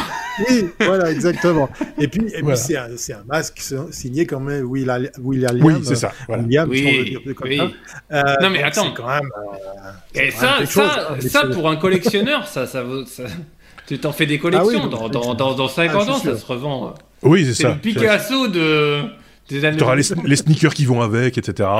[0.48, 1.68] Oui, voilà, exactement.
[1.98, 2.56] Et puis, et puis Voilà.
[2.56, 5.06] c'est un, c'est un masque signé quand même William.
[5.22, 6.12] William oui, c'est ça.
[6.28, 6.44] Voilà.
[6.44, 7.58] William, si on veut Oui, dire comme oui.
[7.58, 8.16] ça.
[8.16, 8.86] Euh, Non, mais attends.
[8.86, 9.20] C'est quand même.
[9.24, 12.82] euh, c'est Et quand même ça, chose, ça, hein, ça pour un collectionneur, ça, ça
[12.82, 13.04] vaut.
[13.04, 13.24] Ça...
[13.86, 14.80] Tu t'en fais des collections.
[14.80, 16.94] Ah oui, dans, dans, dans, dans 50 Ah, je ans, ça se revend.
[17.22, 17.68] Oui, c'est C'est ça.
[17.70, 19.02] le Picasso de.
[19.50, 21.66] Tu auras les, les sneakers qui vont avec, etc.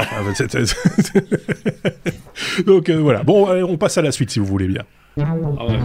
[2.66, 3.22] Donc euh, voilà.
[3.22, 4.82] Bon, allez, on passe à la suite si vous voulez bien.
[5.20, 5.78] Ah ouais.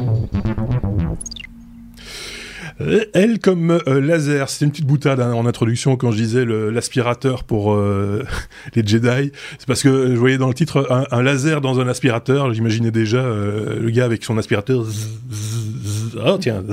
[2.81, 6.43] Euh, Elle comme euh, laser, c'était une petite boutade hein, en introduction quand je disais
[6.45, 8.23] le- l'aspirateur pour euh,
[8.75, 9.31] les Jedi.
[9.57, 12.53] C'est parce que je voyais dans le titre un, un laser dans un aspirateur.
[12.53, 14.83] J'imaginais déjà euh, le gars avec son aspirateur.
[14.83, 16.19] Zzz, zzz, zzz.
[16.25, 16.63] Oh tiens,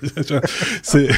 [0.82, 1.08] c'est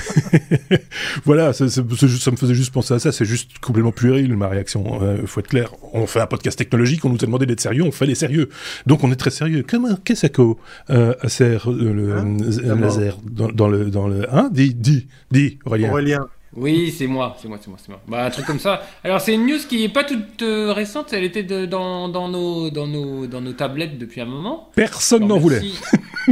[1.24, 3.12] voilà, ça me faisait juste penser à ça.
[3.12, 5.00] C'est juste complètement puéril ma réaction.
[5.02, 5.72] Euh, faut être clair.
[5.92, 8.48] On fait un podcast technologique, on nous a demandé d'être sérieux, on fait les sérieux.
[8.86, 9.64] Donc on est très sérieux.
[9.68, 10.42] Comment qu'est-ce que
[10.90, 12.36] euh, sert euh, le Hein
[12.70, 15.90] un laser dans, dans le dans le hein dis dis dis Aurélien.
[15.90, 16.28] Aurélien.
[16.56, 18.00] Oui, c'est moi, c'est moi, c'est moi, c'est moi.
[18.08, 18.82] Bah, un truc comme ça.
[19.04, 22.28] Alors, c'est une news qui est pas toute euh, récente, elle était de- dans, dans,
[22.28, 24.70] nos, dans, nos, dans nos tablettes depuis un moment.
[24.74, 25.60] Personne n'en voulait.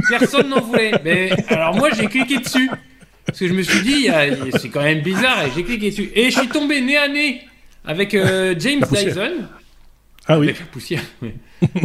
[0.08, 0.92] Personne n'en voulait.
[1.04, 2.70] Mais alors, moi, j'ai cliqué dessus.
[3.26, 4.08] Parce que je me suis dit,
[4.58, 6.10] c'est quand même bizarre, et j'ai cliqué dessus.
[6.14, 7.42] Et je suis tombé nez à nez
[7.84, 8.82] avec euh, James.
[8.90, 9.46] Dyson.
[10.28, 10.46] Ah oui.
[10.46, 11.02] Avec la poussière.
[11.22, 11.32] oui.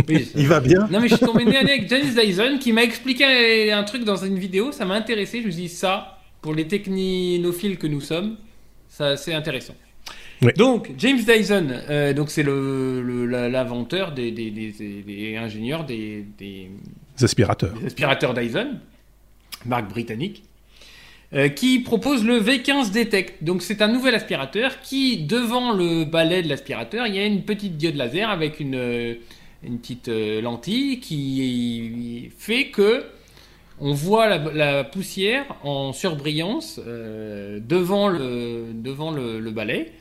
[0.08, 0.88] Oui, Il va bien.
[0.92, 4.18] non mais je suis tombé nez avec James Dyson qui m'a expliqué un truc dans
[4.18, 8.02] une vidéo, ça m'a intéressé, je me suis dit ça, pour les technophiles que nous
[8.02, 8.38] sommes,
[8.90, 9.76] ça c'est intéressant.
[10.58, 16.26] Donc James Dyson, euh, donc c'est le, l'inventeur des, des, des, ingénieurs des,
[17.22, 17.76] aspirateurs.
[17.86, 18.80] aspirateurs Dyson,
[19.66, 20.44] marque britannique.
[21.34, 23.42] Euh, qui propose le V15 Detect.
[23.42, 27.44] Donc c'est un nouvel aspirateur qui, devant le balai de l'aspirateur, il y a une
[27.44, 29.14] petite diode laser avec une, euh,
[29.64, 33.06] une petite euh, lentille qui fait que
[33.80, 39.94] on voit la, poussière en surbrillance devant le, devant le, balai.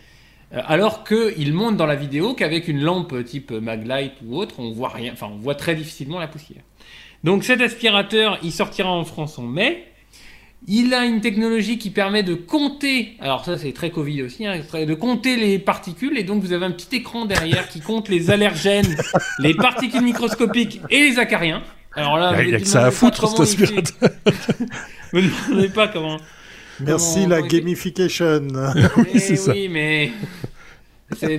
[0.53, 4.91] Alors qu'il montre dans la vidéo qu'avec une lampe type Maglite ou autre, on voit
[4.91, 6.61] rien, enfin on voit très difficilement la poussière.
[7.24, 9.89] Donc cet aspirateur, il sortira en France en mai.
[10.69, 14.61] Il a une technologie qui permet de compter, alors ça c'est très Covid aussi, hein,
[14.73, 18.31] de compter les particules et donc vous avez un petit écran derrière qui compte les
[18.31, 18.97] allergènes,
[19.39, 21.63] les particules microscopiques et les acariens.
[21.97, 24.11] Alors là, il y a que ça à foutre cet aspirateur.
[25.13, 26.19] vous ne demandez pas comment.
[26.81, 28.47] Merci la gamification.
[29.15, 29.53] c'est ça.
[29.53, 30.13] Oui, mais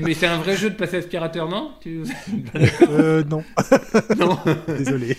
[0.01, 1.71] mais c'est un vrai jeu de passer aspirateur, non
[2.89, 3.43] euh, Non.
[4.17, 4.37] non.
[4.67, 5.17] Désolé.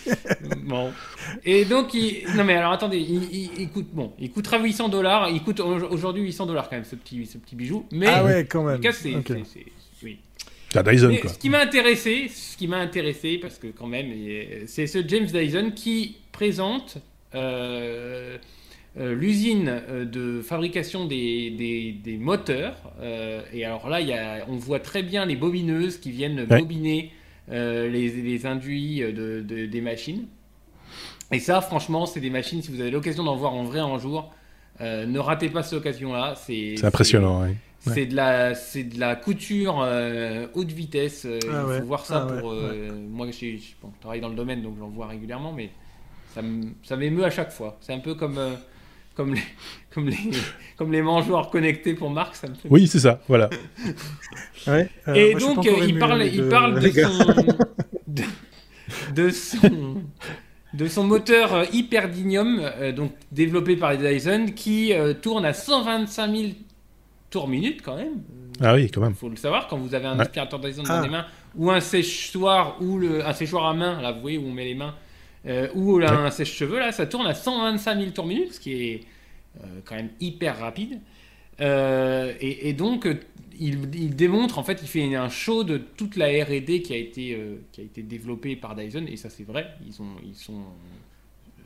[0.65, 0.93] Bon.
[1.45, 2.25] Et donc, il...
[2.37, 5.31] non mais alors attendez, il, coûte bon, il coûtera 800 dollars.
[5.31, 7.87] Il coûte aujourd'hui 800 dollars quand même ce petit, ce petit bijou.
[7.93, 8.81] Mais ah ouais, quand même.
[8.93, 9.15] c'est,
[10.03, 10.19] oui.
[10.75, 11.31] Dyson, quoi.
[11.31, 14.07] Ce qui m'a intéressé, ce qui m'a intéressé, parce que quand même,
[14.67, 16.99] c'est ce James Dyson qui présente.
[17.35, 18.39] Euh,
[18.99, 22.77] euh, l'usine euh, de fabrication des, des, moteurs.
[23.01, 27.11] Euh, et alors là, y a, on voit très bien les bobineuses qui viennent bobiner
[27.49, 30.27] les, les, induits de, des machines.
[31.31, 33.99] Et ça, franchement, c'est des machines, si vous avez l'occasion d'en voir en vrai un
[33.99, 34.31] jour,
[34.81, 36.35] ne ratez pas cette occasion-là.
[36.37, 37.55] C'est impressionnant, oui.
[37.81, 39.89] C'est de la, c'est de la couture
[40.55, 41.27] haute vitesse.
[41.27, 42.55] il ah faut voir ça ah pour.
[43.11, 43.57] Moi, je,
[44.01, 45.71] travaille dans le domaine, donc j'en vois régulièrement, mais
[46.35, 47.79] ça m'émeut à chaque fois.
[47.81, 48.39] C'est un peu comme
[49.15, 49.43] comme les,
[49.93, 50.19] comme les,
[50.77, 52.69] comme les mangeoires connectés pour Marc, ça me fait.
[52.71, 53.51] Oui, c'est ça, voilà.
[54.67, 57.35] ouais, euh, Et donc, euh, il parle, il parle de son,
[59.15, 60.03] de, son,
[60.75, 62.63] de son moteur euh, Hyperdynium,
[62.97, 66.53] donc développé par les Dyson, qui tourne à 125 000
[67.31, 68.23] tours minute quand même.
[68.61, 69.13] Ah oui, quand même.
[69.13, 71.03] Il faut le savoir quand vous avez un aspirateur Dyson dans ah.
[71.03, 74.47] les mains ou un séchoir ou le, un séchoir à main, là, vous voyez où
[74.47, 74.95] on met les mains
[75.47, 79.01] euh, ou un sèche-cheveux, là, ça tourne à 125 000 tours minute, ce qui est
[79.61, 81.01] euh, quand même hyper rapide.
[81.61, 83.09] Euh, et, donc,
[83.59, 87.39] il, démontre, en fait, il fait un show de toute la R&D qui a été
[87.73, 89.69] qui a été développée par Dyson, et ça c'est vrai.
[89.87, 90.63] Ils ont ils sont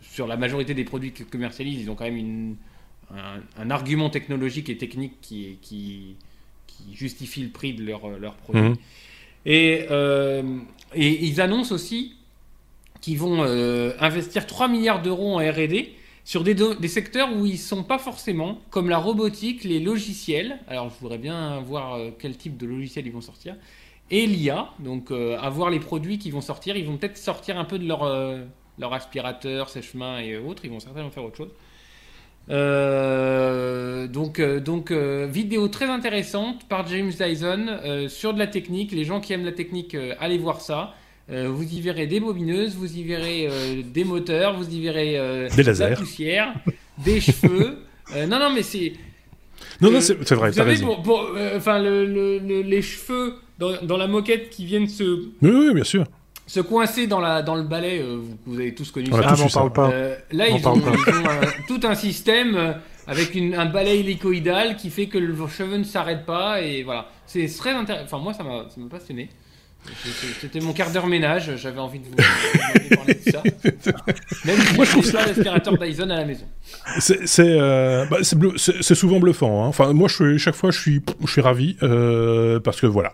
[0.02, 2.56] sur la majorité des produits qu'ils commercialisent, ils ont quand même une,
[3.10, 6.16] un, argument technologique et technique qui, qui,
[6.66, 8.62] qui justifie le prix de leurs leur produits.
[8.62, 8.76] Mhm.
[9.46, 9.86] Et,
[10.94, 12.15] et ils annoncent aussi
[13.06, 15.90] qui vont euh, investir 3 milliards d'euros en RD
[16.24, 20.58] sur des, secteurs où ils sont pas forcément, comme la robotique, les logiciels.
[20.66, 23.54] Alors je voudrais bien voir euh, quel type de logiciel ils vont sortir.
[24.10, 26.76] Et l'IA, donc euh, à voir les produits qui vont sortir.
[26.76, 28.12] Ils vont peut-être sortir un peu de leur,
[28.76, 30.64] leur aspirateur, sèche-main et autres.
[30.64, 31.52] Ils vont certainement faire autre chose.
[34.12, 38.90] donc, donc vidéo très intéressante par James Dyson sur de la technique.
[38.90, 40.96] Les gens qui aiment la technique, allez voir ça.
[41.28, 45.18] Euh, vous y verrez des bobineuses, vous y verrez euh, des moteurs, vous y verrez
[45.18, 45.84] euh, des lasers.
[45.84, 46.54] de la poussière,
[46.98, 47.78] des cheveux.
[48.28, 48.92] non, non, mais c'est.
[49.80, 50.50] Non, non, c'est vrai.
[50.50, 50.76] Vous savez,
[51.56, 55.02] enfin, le, les cheveux dans, la moquette qui viennent se.
[55.42, 56.04] Oui, oui, bien sûr.
[56.46, 58.04] Se coincer dans, la, dans le balai,
[58.44, 59.20] vous, avez tous connu ça.
[59.24, 59.90] Ah, on parle pas.
[60.30, 60.80] là, ils, ont,
[61.66, 62.76] tout un système
[63.08, 67.08] avec une, un balai hélicoïdal qui fait que vos cheveux ne s'arrêtent pas et voilà.
[67.26, 68.04] C'est très intéressant.
[68.04, 69.28] Enfin, moi, ça m'a passionné.
[70.40, 73.42] C'était mon quart d'heure ménage, j'avais envie de vous, parler de ça.
[74.44, 76.46] Même si moi, je trouve ça l'aspirateur Dyson à la maison.
[77.38, 79.64] Euh, bah, c'est souvent bluffant.
[79.64, 79.68] Hein.
[79.68, 83.12] Enfin, moi, je chaque fois, je suis, je suis ravi euh, parce que voilà,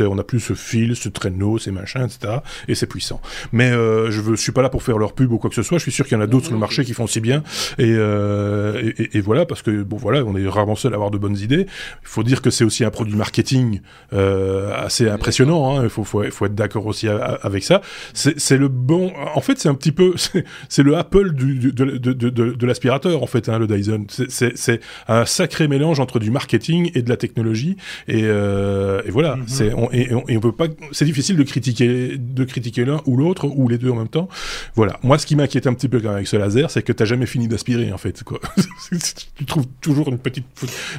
[0.00, 2.38] on a plus ce fil, ce traîneau, ces machins, etc.
[2.68, 3.20] Et c'est puissant.
[3.52, 5.62] Mais euh, je ne suis pas là pour faire leur pub ou quoi que ce
[5.62, 5.78] soit.
[5.78, 7.42] Je suis sûr qu'il y en a d'autres sur le marché qui font si bien.
[7.78, 11.18] Et, et, et, voilà, parce que bon, voilà, on est rarement seul à avoir de
[11.18, 11.66] bonnes idées.
[12.02, 13.80] Il faut dire que c'est aussi un produit marketing
[14.12, 15.78] assez impressionnant.
[15.78, 15.84] Hein.
[15.84, 17.80] Il faut faut, faut être d'accord aussi avec ça.
[18.12, 19.12] C'est le bon.
[19.34, 20.14] En fait, c'est un petit peu,
[20.68, 24.06] c'est le Apple du, de, de, de, de l'aspirateur en fait, hein, le Dyson.
[24.28, 27.76] C'est un sacré mélange entre du marketing et de la technologie.
[28.08, 29.36] Et, euh, et voilà.
[29.36, 29.42] Mm-hmm.
[29.46, 30.66] C'est on, et, on, peut pas.
[30.92, 34.28] C'est difficile de critiquer de critiquer l'un ou l'autre ou les deux en même temps.
[34.74, 34.98] Voilà.
[35.02, 37.04] Moi, ce qui m'inquiète un petit peu quand même avec ce laser, c'est que t'as
[37.04, 38.22] jamais fini d'aspirer en fait.
[38.22, 38.40] Quoi.
[39.36, 40.46] tu trouves toujours une petite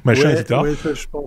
[0.03, 0.61] machin, etc.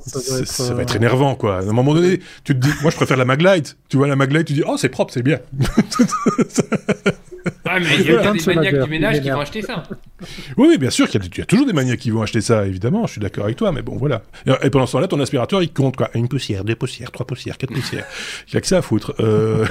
[0.07, 1.59] ça, va être euh, énervant quoi.
[1.59, 3.49] À un moment donné, tu te dis, moi, je préfère la Maglite
[3.89, 5.39] tu vois la Maglite, tu dis oh c'est propre, c'est bien.
[7.65, 9.83] ah mais il y a des maniaques du ménage qui vont acheter ça.
[10.57, 13.13] Oui, bien sûr qu'il y, a toujours des maniaques qui vont acheter ça, évidemment, je
[13.13, 14.23] suis d'accord avec toi, mais bon, voilà.
[14.63, 16.11] Et pendant ce temps-là, ton aspirateur, il compte, quoi.
[16.15, 18.05] Une poussière, deux poussières, trois poussières, quatre poussières.
[18.49, 19.15] Il n'y a que ça à foutre.
[19.21, 19.67] Euh...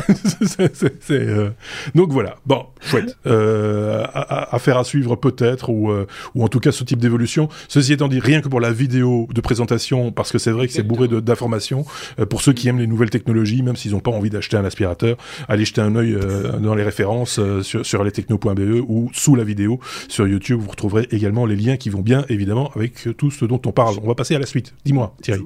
[1.11, 1.49] euh...
[1.95, 2.35] Donc voilà.
[2.45, 3.17] Bon, chouette.
[3.25, 7.49] Euh, affaire à suivre peut-être, ou, euh, ou en tout cas ce type d'évolution.
[7.67, 10.73] Ceci étant dit, rien que pour la vidéo de présentation, parce que c'est vrai que
[10.73, 11.85] c'est bourré d'informations,
[12.29, 15.17] pour ceux qui aiment les nouvelles technologies, même s'ils n'ont pas envie d'acheter un aspirateur,
[15.47, 16.17] allez jeter un œil
[16.59, 21.45] dans les références sur, sur lestechno.be ou sous la vidéo sur YouTube, vous retrouverez également
[21.45, 23.97] les liens qui vont bien, évidemment, avec tout ce dont on parle.
[24.01, 24.73] On va passer à la suite.
[24.85, 25.45] Dis-moi, Thierry.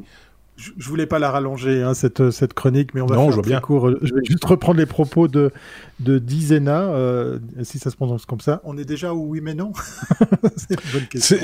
[0.57, 3.49] Je, voulais pas la rallonger, hein, cette, cette chronique, mais on va non, faire je
[3.49, 3.59] bien.
[3.59, 3.89] court.
[4.01, 5.51] Je vais juste reprendre les propos de,
[5.99, 8.61] de Dizena, euh, si ça se prononce comme ça.
[8.63, 9.71] On est déjà où oui mais non
[10.57, 11.37] C'est une bonne question.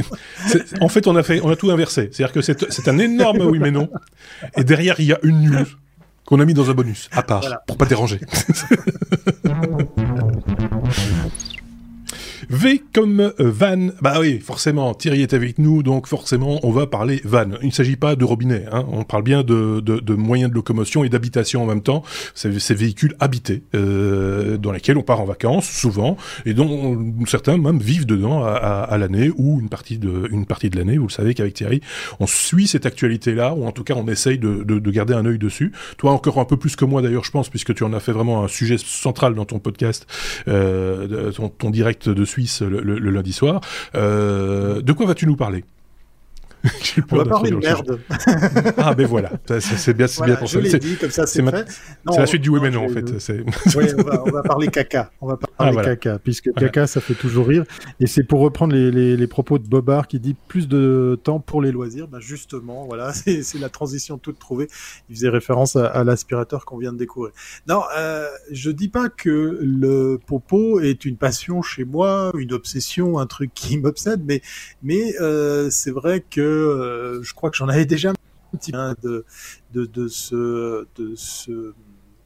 [0.82, 2.10] en fait, on a, fait, on a tout inversé.
[2.12, 3.90] C'est-à-dire que c'est un énorme oui mais non,
[4.56, 5.66] et derrière, il y a une news
[6.28, 7.64] qu'on a mis dans un bonus, à part, voilà.
[7.66, 8.20] pour pas déranger.
[12.50, 13.90] V comme euh, van.
[14.02, 17.50] Bah oui, forcément, Thierry est avec nous, donc forcément, on va parler van.
[17.62, 18.86] Il ne s'agit pas de robinet, hein.
[18.90, 22.04] on parle bien de, de, de, moyens de locomotion et d'habitation en même temps.
[22.36, 27.58] C'est ces véhicules habités, euh, dans lesquels on part en vacances, souvent, et dont certains
[27.58, 30.98] même vivent dedans à, à, à l'année, ou une partie de, une partie de l'année.
[30.98, 31.82] Vous le savez qu'avec Thierry,
[32.20, 35.26] on suit cette actualité-là, ou en tout cas, on essaye de, de, de garder un
[35.26, 35.74] œil dessus.
[35.98, 38.14] Toi, encore un peu plus que moi d'ailleurs, je pense, puisque tu en as fait
[38.14, 40.08] vraiment un sujet central dans ton podcast,
[40.48, 43.62] euh, ton, ton direct de Suisse le, le, le lundi soir.
[43.96, 45.64] Euh, de quoi vas-tu nous parler?
[47.12, 48.00] On va parler de merde.
[48.78, 50.78] ah ben voilà, c'est bien, voilà, bien pour je ça.
[50.80, 51.68] dit comme ça, c'est fait.
[52.12, 53.06] C'est la suite du oui mais non en fait.
[53.76, 55.12] Oui, on va, on va, parler caca.
[55.22, 55.96] On va parler ah, voilà.
[55.96, 56.70] caca, puisque voilà.
[56.70, 57.64] caca ça fait toujours rire.
[58.00, 61.40] Et c'est pour reprendre les, les, les, propos de Bobard qui dit plus de temps
[61.40, 62.08] pour les loisirs.
[62.08, 64.68] Ben justement, voilà, c'est la transition toute trouvée.
[65.10, 67.34] Il faisait référence à, à l'aspirateur qu'on vient de découvrir.
[67.68, 73.20] Non, euh, je dis pas que le popo est une passion chez moi, une obsession,
[73.20, 74.42] un truc qui m'obsède, mais
[74.84, 79.14] mais euh, c'est vrai que euh, je crois que j'en avais déjà un petit peu
[79.74, 81.74] de, ce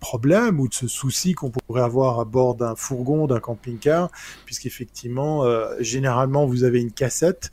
[0.02, 4.10] problème ou de ce souci qu'on pourrait avoir à bord d'un fourgon, d'un camping-car,
[4.46, 7.52] puisqu'effectivement, euh, généralement, vous avez une cassette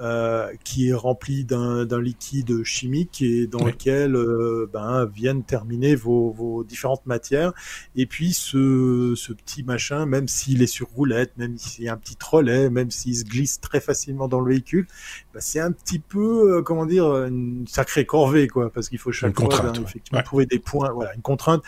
[0.00, 3.72] euh, qui est rempli d'un liquide chimique et dans oui.
[3.72, 7.52] lequel euh, ben, viennent terminer vos, vos, différentes matières.
[7.96, 11.92] Et puis ce, ce petit machin, même s'il est sur roulette, même s'il y a
[11.92, 14.86] un petit trolley, même s'il se glisse très facilement dans le véhicule,
[15.34, 19.12] ben, c'est un petit peu, euh, comment dire, une sacrée corvée, quoi, parce qu'il faut
[19.12, 20.24] chaque une fois ben, effectivement ouais.
[20.24, 21.62] trouver des points, voilà, une contrainte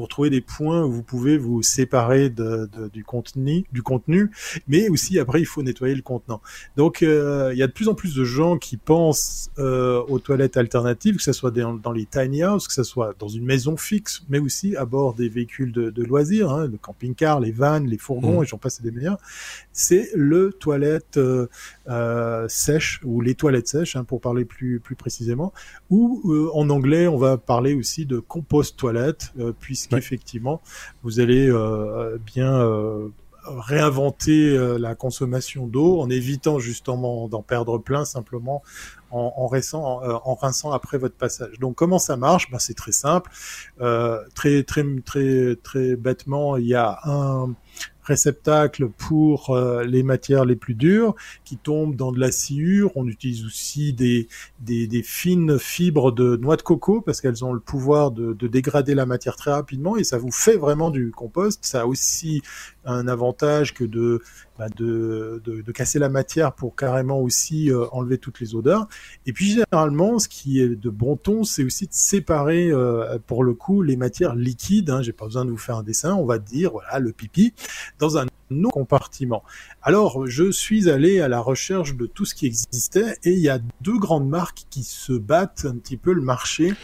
[0.00, 4.30] pour trouver des points où vous pouvez vous séparer de, de, du contenu, du contenu,
[4.66, 6.40] mais aussi après il faut nettoyer le contenant.
[6.78, 10.18] Donc euh, il y a de plus en plus de gens qui pensent euh, aux
[10.18, 13.44] toilettes alternatives, que ce soit dans, dans, les tiny houses, que ce soit dans une
[13.44, 17.52] maison fixe, mais aussi à bord des véhicules de, de loisirs, hein, le camping-car, les
[17.52, 18.44] vannes, les fourgons, mmh.
[18.44, 19.18] et j'en passe des meilleurs.
[19.74, 25.52] C'est le toilette euh, sèche ou les toilettes sèches, hein, pour parler plus plus précisément,
[25.90, 30.58] ou en anglais on va parler aussi de compost toilette, puisqu'effectivement ouais.
[31.02, 31.50] vous allez
[32.24, 33.10] bien
[33.44, 38.62] réinventer euh, la consommation d'eau en évitant justement d'en perdre plein simplement
[39.10, 41.58] en, en, rinçant, euh, en, rinçant, après votre passage.
[41.58, 42.50] Donc comment ça marche?
[42.50, 43.30] Ben, C'est très simple.
[43.80, 47.54] Euh, très très très très bêtement, il y a un
[48.10, 52.92] réceptacle pour euh, les matières les plus dures qui tombent dans de la sciure.
[52.96, 54.28] On utilise aussi des,
[55.02, 59.06] fines fibres de noix de coco parce qu'elles ont le pouvoir de, de, dégrader la
[59.06, 61.64] matière très rapidement et ça vous fait vraiment du compost.
[61.64, 62.42] Ça aussi
[62.84, 64.22] un avantage que de,
[64.58, 68.88] bah, de, de, de, casser la matière pour carrément aussi euh, enlever toutes les odeurs.
[69.26, 73.44] Et puis généralement, ce qui est de bon ton, c'est aussi de séparer euh, pour
[73.44, 74.90] le coup les matières liquides.
[74.90, 76.14] Hein, J'ai pas besoin de vous faire un dessin.
[76.14, 77.52] On va dire voilà le pipi
[77.98, 78.30] dans un autre
[78.72, 79.44] compartiment.
[79.82, 83.48] Alors, je suis allé à la recherche de tout ce qui existait et il y
[83.48, 86.74] a deux grandes marques qui se battent un petit peu le marché.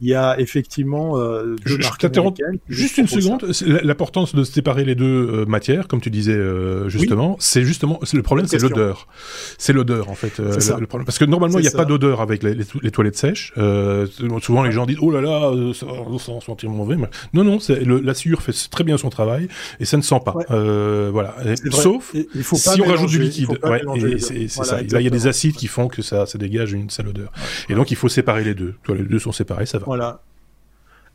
[0.00, 2.38] Il y a effectivement euh, deux je, t'interromps
[2.68, 3.50] juste une seconde.
[3.82, 7.36] L'importance de séparer les deux euh, matières, comme tu disais euh, justement, oui.
[7.38, 9.08] c'est justement le problème, c'est l'odeur.
[9.56, 10.38] C'est l'odeur en fait.
[10.38, 11.78] Euh, le, le, problème parce que normalement il n'y a ça.
[11.78, 13.54] pas d'odeur avec les, les, les, toilettes sèches.
[13.56, 14.06] Euh,
[14.42, 16.96] souvent les gens disent oh là là, ça va sentir mauvais.
[16.96, 17.08] Mais...
[17.32, 19.48] Non non, le, la sciure fait très bien son travail
[19.80, 20.34] et ça ne sent pas.
[20.34, 21.10] Ouais.
[21.10, 21.36] voilà.
[21.70, 23.50] Sauf il faut si on rajoute du liquide.
[23.62, 23.80] Ouais,
[24.18, 24.76] c'est voilà, ça.
[24.82, 27.32] Là il y a des acides qui font que ça, ça dégage une sale odeur.
[27.70, 28.74] Et donc il faut séparer les deux.
[28.88, 29.85] Les deux sont séparés, ça va.
[29.86, 30.20] Voilà.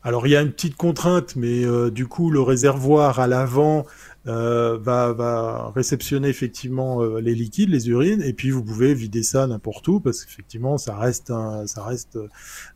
[0.02, 3.86] Alors il y a une petite contrainte, mais euh, du coup le réservoir à l'avant
[4.26, 9.46] euh, va, réceptionner effectivement euh, les liquides, les urines, et puis vous pouvez vider ça
[9.46, 12.18] n'importe où parce qu'effectivement ça reste un, ça reste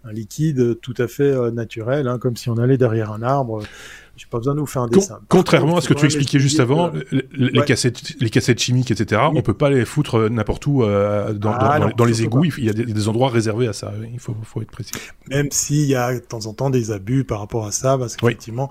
[0.04, 3.62] un liquide tout à fait naturel, hein, comme si on allait derrière un arbre.
[4.16, 5.20] J'ai pas besoin de vous faire un dessin.
[5.28, 9.22] contrairement à ce que tu expliquais juste avant, les, cassettes, les cassettes chimiques, etc.
[9.34, 12.44] On peut pas les foutre n'importe où euh, dans, ah dans, les égouts.
[12.56, 13.92] Il y a des, endroits réservés à ça.
[14.12, 14.92] Il faut, faut être précis.
[15.28, 18.16] Même s'il y a de temps en temps des abus par rapport à ça, parce
[18.16, 18.70] qu'effectivement.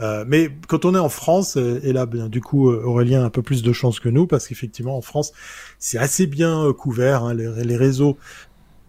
[0.00, 3.30] Euh, mais quand on est en France, et là, bien, du coup, Aurélien a un
[3.30, 5.32] peu plus de chance que nous, parce qu'effectivement, en France,
[5.78, 7.24] c'est assez bien couvert.
[7.24, 8.16] Hein, les, les, réseaux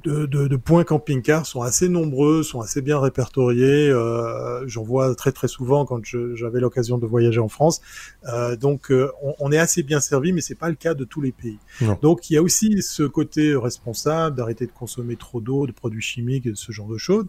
[0.06, 3.90] de, de, de points camping-car sont assez nombreux, sont assez bien répertoriés.
[3.90, 6.02] Euh, J'en vois très très souvent quand
[6.34, 7.82] j'avais l'occasion de voyager en France.
[8.28, 11.04] Euh, donc euh, on, on, est assez bien servi, mais c'est pas le cas de
[11.04, 11.58] tous les pays.
[12.02, 16.02] Donc il y a aussi ce côté responsable d'arrêter de consommer trop d'eau, de produits
[16.02, 17.26] chimiques, et ce genre de choses.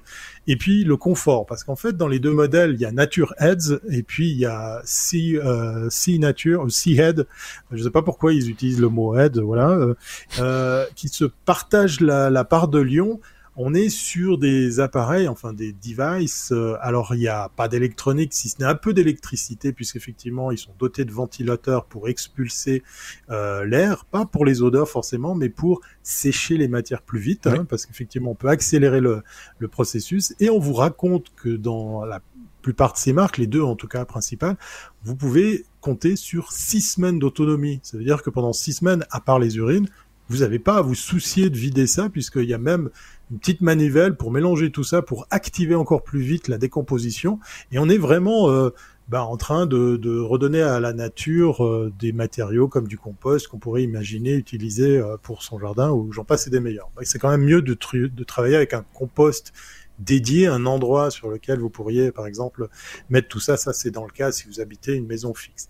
[0.46, 3.34] Et puis le confort, parce qu'en fait dans les deux modèles, il y a Nature
[3.38, 7.26] Heads et puis il y a Sea, euh, sea Nature, Sea Head.
[7.72, 9.94] Je sais pas pourquoi ils utilisent le mot head, voilà, euh,
[10.40, 13.20] euh qui se partagent la, la part de Lyon,
[13.58, 16.52] on est sur des appareils, enfin des devices.
[16.52, 20.58] Euh, alors il n'y a pas d'électronique, si ce n'est un peu d'électricité, puisqu'effectivement ils
[20.58, 22.82] sont dotés de ventilateurs pour expulser
[23.30, 27.64] euh, l'air, pas pour les odeurs forcément, mais pour sécher les matières plus vite, hein,
[27.64, 29.22] parce qu'effectivement on peut accélérer le,
[29.58, 30.34] le, processus.
[30.38, 32.20] Et on vous raconte que dans la
[32.60, 34.56] plupart de ces marques, les deux en tout cas principales,
[35.02, 37.78] vous pouvez compter sur six semaines d'autonomie.
[37.84, 39.88] Ça veut dire que pendant six semaines, à part les urines,
[40.28, 42.90] vous n'avez pas à vous soucier de vider ça, puisqu'il y a même
[43.30, 47.38] une petite manivelle pour mélanger tout ça, pour activer encore plus vite la décomposition.
[47.72, 48.70] Et on est vraiment euh,
[49.08, 53.58] bah, en train de, redonner à la nature euh, des matériaux comme du compost qu'on
[53.58, 56.90] pourrait imaginer utiliser euh, pour son jardin, ou j'en passe des meilleurs.
[57.02, 59.52] C'est quand même mieux de, de travailler avec un compost
[59.98, 62.68] dédié, un endroit sur lequel vous pourriez, par exemple,
[63.08, 63.56] mettre tout ça.
[63.56, 65.68] Ça, c'est dans le cas si vous habitez une maison fixe.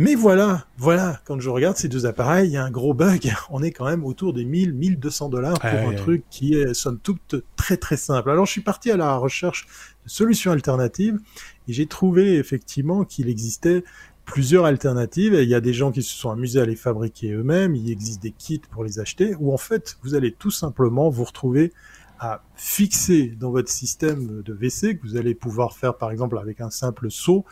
[0.00, 3.32] Mais voilà, voilà, quand je regarde ces deux appareils, il y a un gros bug.
[3.50, 7.00] On est quand même autour des 1000, 1200 dollars pour un truc qui est, somme
[7.00, 8.30] toute, très très simple.
[8.30, 9.66] Alors je suis parti à la recherche
[10.04, 11.18] de solutions alternatives
[11.66, 13.82] et j'ai trouvé effectivement qu'il existait
[14.24, 15.34] plusieurs alternatives.
[15.34, 17.74] il y a des gens qui se sont amusés à les fabriquer eux-mêmes.
[17.74, 21.24] Il existe des kits pour les acheter où en fait, vous allez tout simplement vous
[21.24, 21.72] retrouver
[22.20, 26.60] à fixer dans votre système de WC que vous allez pouvoir faire par exemple avec
[26.60, 27.44] un simple seau,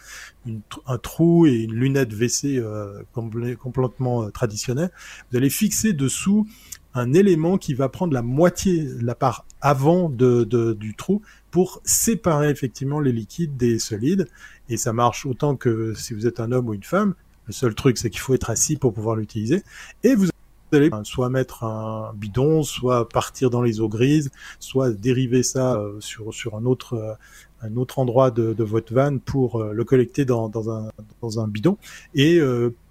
[0.86, 4.90] un trou et une lunette WC euh, complètement euh, traditionnelle.
[5.30, 6.46] Vous allez fixer dessous
[6.94, 12.48] un élément qui va prendre la moitié, la part avant de, du trou pour séparer
[12.48, 14.26] effectivement les liquides des solides.
[14.68, 17.14] Et ça marche autant que si vous êtes un homme ou une femme.
[17.46, 19.62] Le seul truc, c'est qu'il faut être assis pour pouvoir l'utiliser.
[20.02, 20.28] Et vous
[20.76, 26.00] allez soit mettre un bidon, soit partir dans les eaux grises, soit dériver ça euh,
[26.00, 27.14] sur, sur un autre euh,
[27.62, 30.90] un autre endroit de, de votre van pour euh, le collecter dans, dans, un,
[31.22, 31.78] dans un bidon.
[32.14, 32.38] Et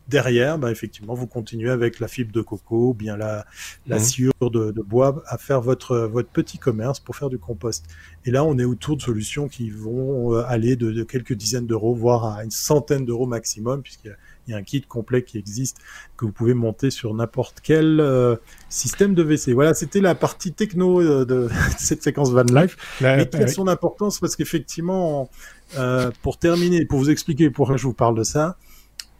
[0.07, 3.45] derrière, bah, effectivement, vous continuez avec la fibre de coco, ou bien la,
[3.85, 3.99] la mmh.
[3.99, 7.85] sciure de, de, bois à faire votre, votre petit commerce pour faire du compost.
[8.25, 11.93] Et là, on est autour de solutions qui vont aller de, de quelques dizaines d'euros,
[11.93, 14.17] voire à une centaine d'euros maximum, puisqu'il y a
[14.47, 15.77] il y a un kit complet qui existe
[16.17, 18.35] que vous pouvez monter sur n'importe quel euh,
[18.69, 19.53] système de WC.
[19.53, 23.67] Voilà, c'était la partie techno euh, de cette séquence Van Life, mais qui a son
[23.67, 25.29] importance parce qu'effectivement,
[25.77, 28.57] euh, pour terminer, pour vous expliquer pourquoi je vous parle de ça,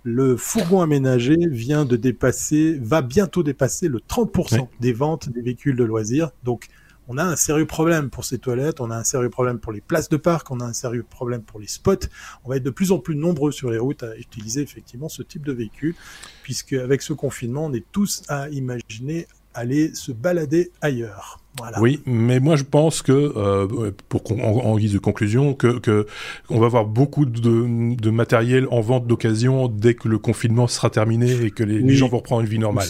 [0.04, 5.76] le fourgon aménagé vient de dépasser, va bientôt dépasser le 30% des ventes des véhicules
[5.76, 6.30] de loisirs.
[6.44, 6.68] Donc,
[7.08, 9.82] on a un sérieux problème pour ces toilettes, on a un sérieux problème pour les
[9.82, 12.08] places de parc, on a un sérieux problème pour les spots.
[12.44, 15.22] On va être de plus en plus nombreux sur les routes à utiliser effectivement ce
[15.24, 15.96] type de véhicule,
[16.44, 21.45] puisque avec ce confinement, on est tous à imaginer aller se balader ailleurs.
[21.80, 26.06] Oui, mais moi je pense que, euh, pour en, guise de conclusion, que, que
[26.50, 30.90] on va avoir beaucoup de, de matériel en vente d'occasion dès que le confinement sera
[30.90, 32.88] terminé et que les, gens vont reprendre une vie normale.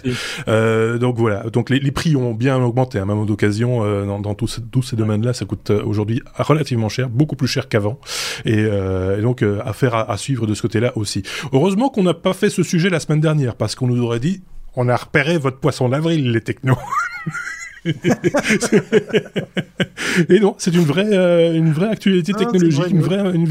[0.47, 4.19] Euh, donc voilà, donc les, les, prix ont bien augmenté, hein, même d'occasion euh, dans,
[4.19, 7.99] dans tous, tous ces domaines-là, ça coûte euh, aujourd'hui relativement cher, beaucoup plus cher qu'avant,
[8.45, 11.23] et, euh, et, donc euh, affaire à, à suivre de ce côté-là aussi.
[11.53, 14.41] Heureusement qu'on n'a pas fait ce sujet la semaine dernière parce qu'on nous aurait dit
[14.75, 16.77] on a repéré votre poisson d'avril, les technos.
[20.29, 23.45] et non, c'est une vraie, euh, une vraie actualité ah, technologique, une vraie, une,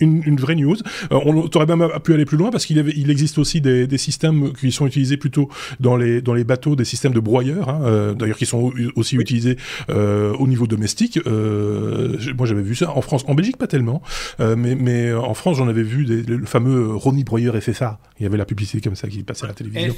[0.00, 0.76] une, une, vraie news.
[1.10, 3.98] Euh, on aurait même pu aller plus loin parce qu'il il existe aussi des, des,
[3.98, 5.48] systèmes qui sont utilisés plutôt
[5.80, 9.16] dans les, dans les bateaux, des systèmes de broyeurs, hein, euh, d'ailleurs qui sont aussi
[9.16, 9.56] utilisés
[9.88, 11.18] au niveau domestique.
[11.26, 14.02] moi, j'avais vu ça en France, en Belgique pas tellement,
[14.38, 17.98] mais, mais en France, j'en avais vu des, le fameux Ronnie broyeur FFA.
[18.20, 19.94] Il y avait la publicité comme ça qui passait à la télévision.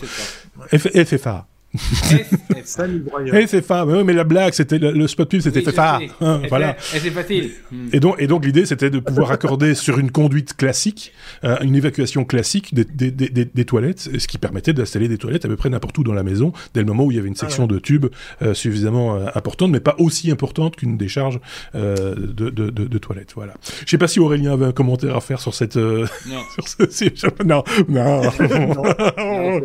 [0.73, 1.47] FFA.
[1.73, 3.85] Et c'est fa.
[3.85, 6.01] Mais, mais la blague, c'était le, spot pub, c'était oui, fa.
[6.21, 6.77] Hein, voilà.
[6.95, 7.53] Et c'est facile.
[7.93, 11.12] Et donc, et donc l'idée, c'était de pouvoir accorder sur une conduite classique,
[11.45, 15.71] euh, une évacuation classique des, toilettes, ce qui permettait d'installer des toilettes à peu près
[15.71, 17.73] n'importe où dans la maison, dès le moment où il y avait une section ah
[17.73, 18.07] de tubes
[18.43, 21.39] euh, suffisamment euh, importante, mais pas aussi importante qu'une décharge
[21.75, 23.33] de, toilettes.
[23.37, 23.55] Voilà.
[23.85, 25.77] Je sais pas si Aurélien avait un commentaire à faire sur cette.
[25.77, 26.07] Non.
[26.55, 27.45] sur ce...
[27.45, 27.62] non.
[27.89, 28.23] Non.
[28.23, 28.75] non.
[28.75, 29.61] non.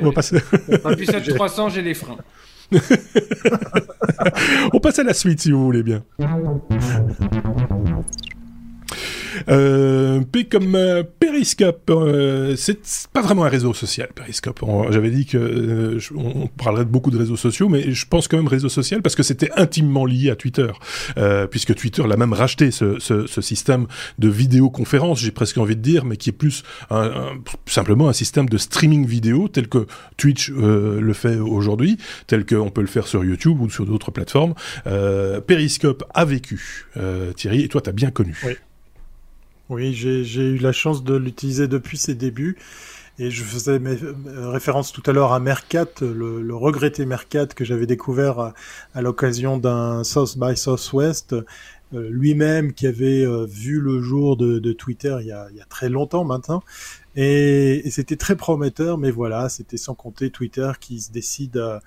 [0.00, 0.36] On va passer.
[1.34, 2.18] 300, j'ai les freins.
[4.72, 6.04] On passe à la suite si vous voulez bien.
[9.48, 14.62] Euh, P comme euh, Periscope, euh, c'est pas vraiment un réseau social, Periscope.
[14.90, 18.36] J'avais dit que euh, on parlerait de beaucoup de réseaux sociaux, mais je pense quand
[18.36, 20.68] même réseau social parce que c'était intimement lié à Twitter,
[21.50, 22.98] puisque Twitter l'a même racheté ce,
[23.40, 23.86] système
[24.18, 26.62] de vidéoconférence, j'ai presque envie de dire, mais qui est plus
[27.66, 29.86] simplement un système de streaming vidéo tel que
[30.16, 34.54] Twitch le fait aujourd'hui, tel qu'on peut le faire sur YouTube ou sur d'autres plateformes.
[35.46, 36.86] Periscope a vécu,
[37.36, 38.36] Thierry, et toi, t'as bien connu.
[38.44, 38.54] Oui.
[39.70, 42.58] Oui, j'ai eu la chance de l'utiliser depuis ses débuts.
[43.20, 43.96] Et je faisais mes,
[44.26, 48.52] référence tout à l'heure à Mercat, le, le, regretté Mercat que j'avais découvert
[48.94, 54.72] à, l'occasion d'un South by Southwest, euh, lui-même qui avait euh, vu le jour de,
[54.72, 56.64] Twitter il y, a, très longtemps maintenant.
[57.14, 61.80] Et, et c'était très prometteur, mais voilà, c'était sans compter Twitter qui se décide à,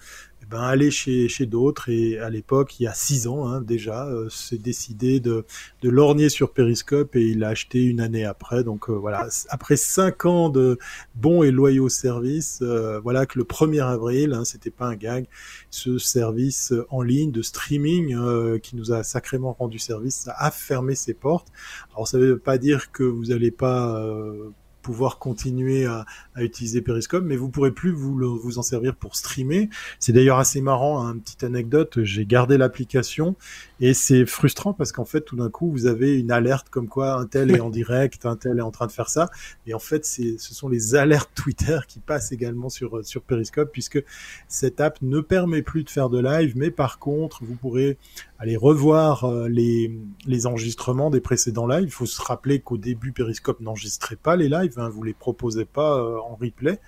[0.53, 1.89] ben, aller chez, chez d'autres.
[1.89, 5.45] Et à l'époque, il y a six ans hein, déjà, euh, c'est décidé de,
[5.81, 8.63] de lorgner sur Periscope et il l'a acheté une année après.
[8.63, 10.77] Donc euh, voilà, après cinq ans de
[11.15, 15.25] bons et loyaux services, euh, voilà que le 1er avril, hein, c'était pas un gag,
[15.69, 20.95] ce service en ligne de streaming euh, qui nous a sacrément rendu service a fermé
[20.95, 21.47] ses portes.
[21.93, 24.51] Alors ça veut pas dire que vous n'allez pas euh,
[24.83, 26.05] pouvoir continuer à,
[26.35, 29.69] à, utiliser Periscope, mais vous pourrez plus vous, le, vous en servir pour streamer.
[29.99, 33.35] C'est d'ailleurs assez marrant, hein, une petite anecdote, j'ai gardé l'application
[33.79, 37.13] et c'est frustrant parce qu'en fait, tout d'un coup, vous avez une alerte comme quoi
[37.15, 39.29] un tel est en direct, un tel est en train de faire ça.
[39.65, 44.03] Et en fait, ce sont les alertes Twitter qui passent également sur, sur Periscope puisque
[44.47, 47.97] cette app ne permet plus de faire de live, mais par contre, vous pourrez
[48.43, 49.89] aller revoir euh, les,
[50.25, 51.85] les enregistrements des précédents lives.
[51.85, 55.63] Il faut se rappeler qu'au début, Periscope n'enregistrait pas les lives, hein, vous les proposez
[55.63, 56.79] pas euh, en replay.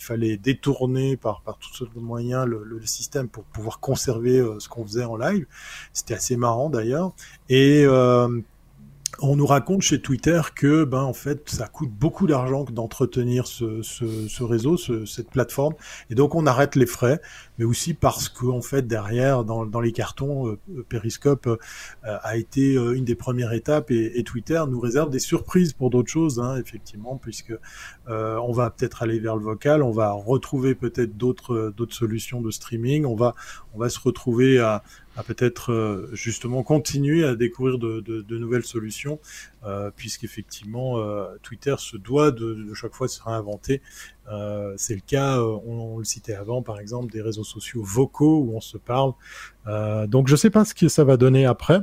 [0.00, 4.58] Il fallait détourner par, par tous de moyens le, le, système pour pouvoir conserver euh,
[4.58, 5.46] ce qu'on faisait en live.
[5.92, 7.14] C'était assez marrant d'ailleurs.
[7.48, 8.40] Et euh,
[9.20, 13.82] on nous raconte chez Twitter que ben en fait ça coûte beaucoup d'argent d'entretenir ce,
[13.82, 15.74] ce, ce, réseau, ce, cette plateforme,
[16.10, 17.20] et donc on arrête les frais,
[17.58, 21.56] mais aussi parce que en fait derrière dans, dans les cartons, euh, Periscope euh,
[22.02, 25.90] a été euh, une des premières étapes et, et, Twitter nous réserve des surprises pour
[25.90, 27.54] d'autres choses, hein, effectivement, puisque
[28.08, 32.40] euh, on va peut-être aller vers le vocal, on va retrouver peut-être d'autres d'autres solutions
[32.40, 33.34] de streaming, on va
[33.74, 34.82] on va se retrouver à
[35.16, 39.18] à peut-être euh, justement continuer à découvrir de, de, de nouvelles solutions,
[39.64, 43.80] euh, puisqu'effectivement euh, Twitter se doit de, de, chaque fois se réinventer.
[44.76, 48.56] C'est le cas, on, on, le citait avant, par exemple, des réseaux sociaux vocaux où
[48.56, 49.12] on se parle.
[50.08, 51.80] Donc je sais pas ce que ça va donner après.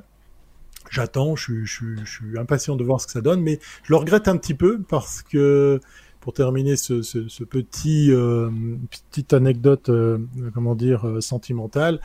[0.89, 3.97] J'attends, je, je, je, suis impatient de voir ce que ça donne, mais je le
[3.97, 5.79] regrette un petit peu parce que
[6.21, 8.49] pour terminer ce, ce, ce petit euh,
[9.09, 10.19] petite anecdote, euh,
[10.53, 11.99] comment dire, sentimentale,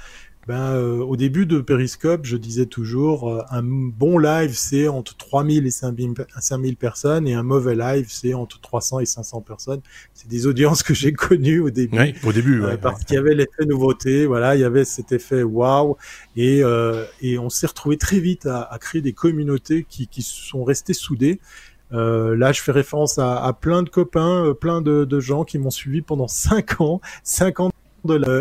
[0.46, 5.16] ben, euh, au début de Periscope, je disais toujours, euh, un bon live, c'est entre
[5.16, 9.80] 3000 et 5000, 5000 personnes, et un mauvais live, c'est entre 300 et 500 personnes.
[10.14, 11.98] C'est des audiences que j'ai connues au début.
[11.98, 14.84] Oui, au début, euh, ouais, Parce qu'il y avait l'effet nouveauté, voilà, il y avait
[14.84, 15.96] cet effet waouh,
[16.36, 20.22] et, euh, et on s'est retrouvé très vite à, à, créer des communautés qui, qui
[20.22, 21.40] sont restées soudées.
[21.92, 25.58] Euh, là, je fais référence à, à plein de copains, plein de, de gens qui
[25.58, 27.70] m'ont suivi pendant cinq ans, cinq ans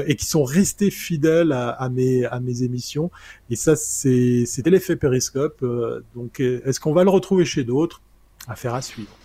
[0.08, 3.12] et qui sont restés fidèles à, mes, émissions.
[3.50, 5.60] Et ça, c'était l'effet Périscope.
[5.64, 8.02] Euh, donc, est-ce qu'on va le retrouver chez d'autres?
[8.48, 9.18] Affaire à suivre.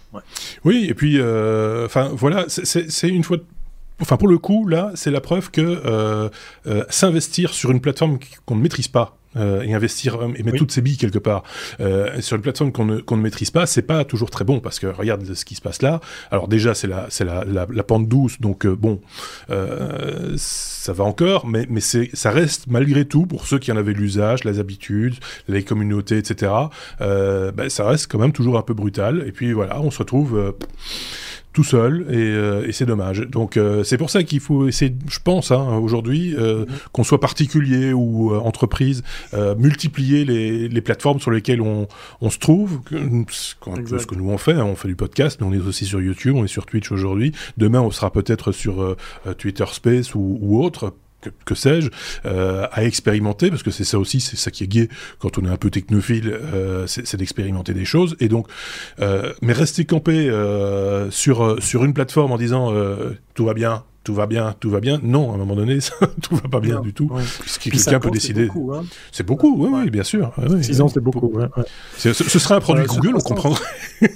[0.65, 3.39] Oui, et puis, euh, enfin, euh, voilà, c'est une fois
[4.01, 6.31] enfin pour le coup là c'est la preuve que euh,
[6.67, 10.55] euh, s'investir sur une plateforme qu'on ne maîtrise pas euh, et investir euh, et mettre
[10.55, 10.59] oui.
[10.59, 11.45] toutes ses billes quelque part
[11.81, 14.61] euh, sur une plateforme qu'on ne, qu'on ne maîtrise pas, c'est pas toujours très bon
[14.61, 16.01] parce que regarde ce qui se passe là.
[16.31, 19.01] Alors déjà c'est la c'est la, la, la, pente douce, donc euh, bon
[19.51, 23.77] euh, ça va encore, mais mais c'est ça reste malgré tout pour ceux qui en
[23.77, 25.15] avaient l'usage, les habitudes,
[25.49, 26.53] les communautés, etc.
[26.99, 29.25] Ben, ça reste quand même toujours un peu brutal.
[29.27, 30.55] Et puis voilà, on se retrouve
[31.53, 33.21] tout seul et, et c'est dommage.
[33.21, 36.67] Donc c'est pour ça qu'il faut essayer, je pense, hein, aujourd'hui, mm-hmm.
[36.93, 39.03] qu'on soit particulier ou entreprise,
[39.59, 41.89] multiplier les, les, plateformes sur lesquelles on,
[42.21, 42.81] on se trouve,
[43.31, 46.01] ce que nous on fait, hein, on fait du podcast, mais on est aussi sur
[46.01, 47.33] YouTube, on est sur Twitch aujourd'hui.
[47.57, 48.97] Demain, on sera peut-être sur
[49.39, 50.95] Twitter Space ou, ou autre
[51.45, 51.91] que, sais-je,
[52.25, 55.45] euh, à expérimenter, parce que c'est ça aussi, c'est ça qui est gai quand on
[55.45, 58.17] est un peu technophile, euh, c'est d'expérimenter des choses.
[58.21, 58.47] Et donc,
[59.01, 60.31] euh, mais rester campé
[61.11, 62.73] sur sur une plateforme en disant
[63.35, 64.99] tout va bien, tout va bien, tout va bien.
[65.03, 67.09] Non, à un moment donné, ça, tout va pas bien du tout.
[67.11, 67.23] Ouais.
[67.61, 68.49] quelqu'un peut décider.
[69.13, 69.71] C'est beaucoup, hein.
[69.73, 70.33] oui, oui, bien sûr.
[70.39, 71.33] Ouais, 6 ans, c'est beaucoup.
[71.97, 73.63] Ce, ce, serait un produit Google, on comprendrait.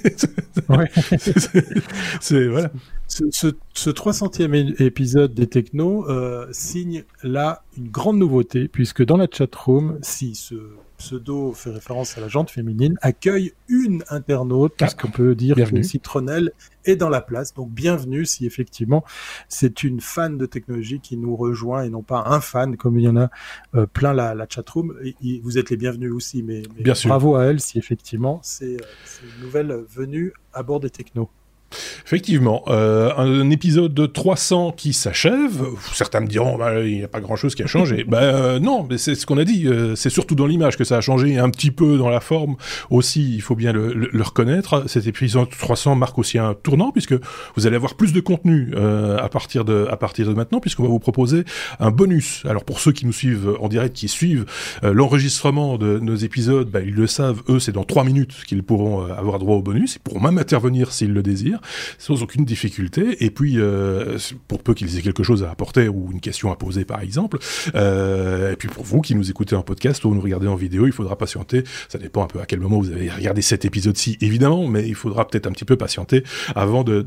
[2.19, 2.71] c'est voilà.
[3.15, 9.15] Ce, ce, ce 300e épisode des Technos euh, signe là une grande nouveauté, puisque dans
[9.15, 10.55] la chatroom, si ce
[10.97, 15.81] pseudo fait référence à la jante féminine, accueille une internaute, parce qu'on peut dire que
[15.81, 16.51] Citronelle
[16.83, 17.53] est dans la place.
[17.53, 19.05] Donc bienvenue si effectivement
[19.47, 23.03] c'est une fan de technologie qui nous rejoint et non pas un fan, comme il
[23.03, 23.29] y en a
[23.75, 24.93] euh, plein la, la chatroom.
[25.21, 29.37] Et, vous êtes les bienvenus aussi, mais, mais bravo à elle si effectivement c'est euh,
[29.37, 31.29] une nouvelle venue à bord des technos.
[32.05, 35.63] Effectivement, euh, un, épisode de 300 qui s'achève.
[35.93, 38.03] Certains me diront, bah, il n'y a pas grand-chose qui a changé.
[38.07, 39.67] ben euh, non, mais c'est ce qu'on a dit.
[39.67, 42.55] Euh, c'est surtout dans l'image que ça a changé, un petit peu dans la forme
[42.89, 43.35] aussi.
[43.35, 44.83] Il faut bien le, le, reconnaître.
[44.87, 47.15] Cet épisode 300 marque aussi un tournant puisque
[47.55, 50.83] vous allez avoir plus de contenu euh, à partir de à partir de maintenant, puisqu'on
[50.83, 51.43] va vous proposer
[51.79, 52.43] un bonus.
[52.45, 54.45] Alors pour ceux qui nous suivent en direct, qui suivent
[54.83, 57.41] euh, l'enregistrement de nos épisodes, bah, ils le savent.
[57.49, 59.95] Eux, c'est dans 3 minutes qu'ils pourront avoir droit au bonus.
[59.95, 61.59] Ils pourront même intervenir s'ils le désirent
[61.97, 63.23] sans aucune difficulté.
[63.23, 66.55] Et puis, euh, pour peu qu'ils aient quelque chose à apporter ou une question à
[66.55, 67.37] poser, par exemple.
[67.75, 70.87] Euh, et puis pour vous qui nous écoutez en podcast ou nous regardez en vidéo,
[70.87, 71.63] il faudra patienter.
[71.89, 74.95] Ça dépend un peu à quel moment vous avez regardé cet épisode-ci, évidemment, mais il
[74.95, 76.23] faudra peut-être un petit peu patienter
[76.55, 77.01] avant de,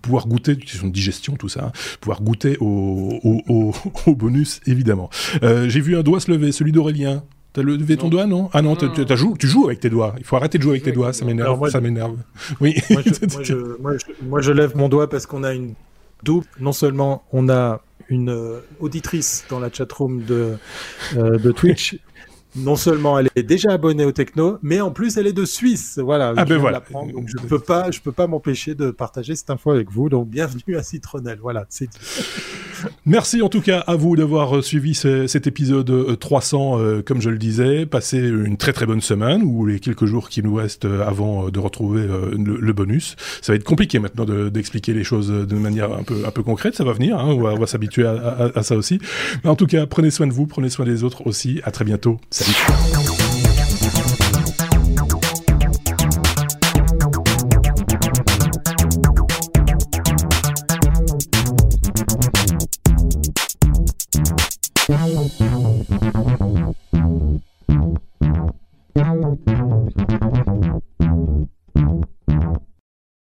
[0.00, 3.18] pouvoir goûter, question de digestion, tout ça, hein, pouvoir goûter au,
[4.06, 5.10] au bonus, évidemment.
[5.42, 7.22] Euh, J'ai vu un doigt se lever, celui d'Aurélien.
[7.58, 8.50] T'as levé ton doigt, non?
[8.52, 8.86] Ah non, tu
[9.16, 10.14] joues, tu joues avec tes doigts.
[10.18, 11.68] Il faut arrêter de jouer avec tes doigts, ça m'énerve.
[11.70, 12.16] Ça m'énerve.
[12.60, 12.76] Oui.
[12.88, 15.74] Moi je, moi, je, moi, je, lève mon doigt parce qu'on a une
[16.22, 16.46] double.
[16.60, 20.54] Non seulement on a une euh, auditrice dans la chatroom de,
[21.16, 21.98] euh, de Twitch
[22.58, 25.98] non seulement elle est déjà abonnée au techno, mais en plus elle est de Suisse.
[26.02, 26.32] Voilà.
[26.36, 26.82] Ah ben voilà.
[26.92, 30.08] donc je peux pas, je peux pas m'empêcher de partager cette info avec vous.
[30.08, 31.38] Donc bienvenue à Citronelle.
[31.40, 31.88] Voilà, c'est
[33.06, 37.20] Merci en tout cas à vous d'avoir euh, suivi cet épisode 300, euh, euh, comme
[37.20, 37.86] je le disais.
[37.86, 41.58] Passez une très très bonne semaine ou les quelques jours qui nous restent avant de
[41.58, 43.16] retrouver le, bonus.
[43.42, 46.74] Ça va être compliqué maintenant d'expliquer les choses de manière un peu un peu concrète.
[46.74, 47.18] Ça va venir.
[47.18, 49.00] Hein, on va, va s'habituer à, à, à, ça aussi.
[49.42, 51.60] Mais en tout cas, prenez soin de vous, prenez soin des autres aussi.
[51.64, 52.18] À très bientôt.
[52.30, 52.47] Salut.
[52.48, 53.17] música.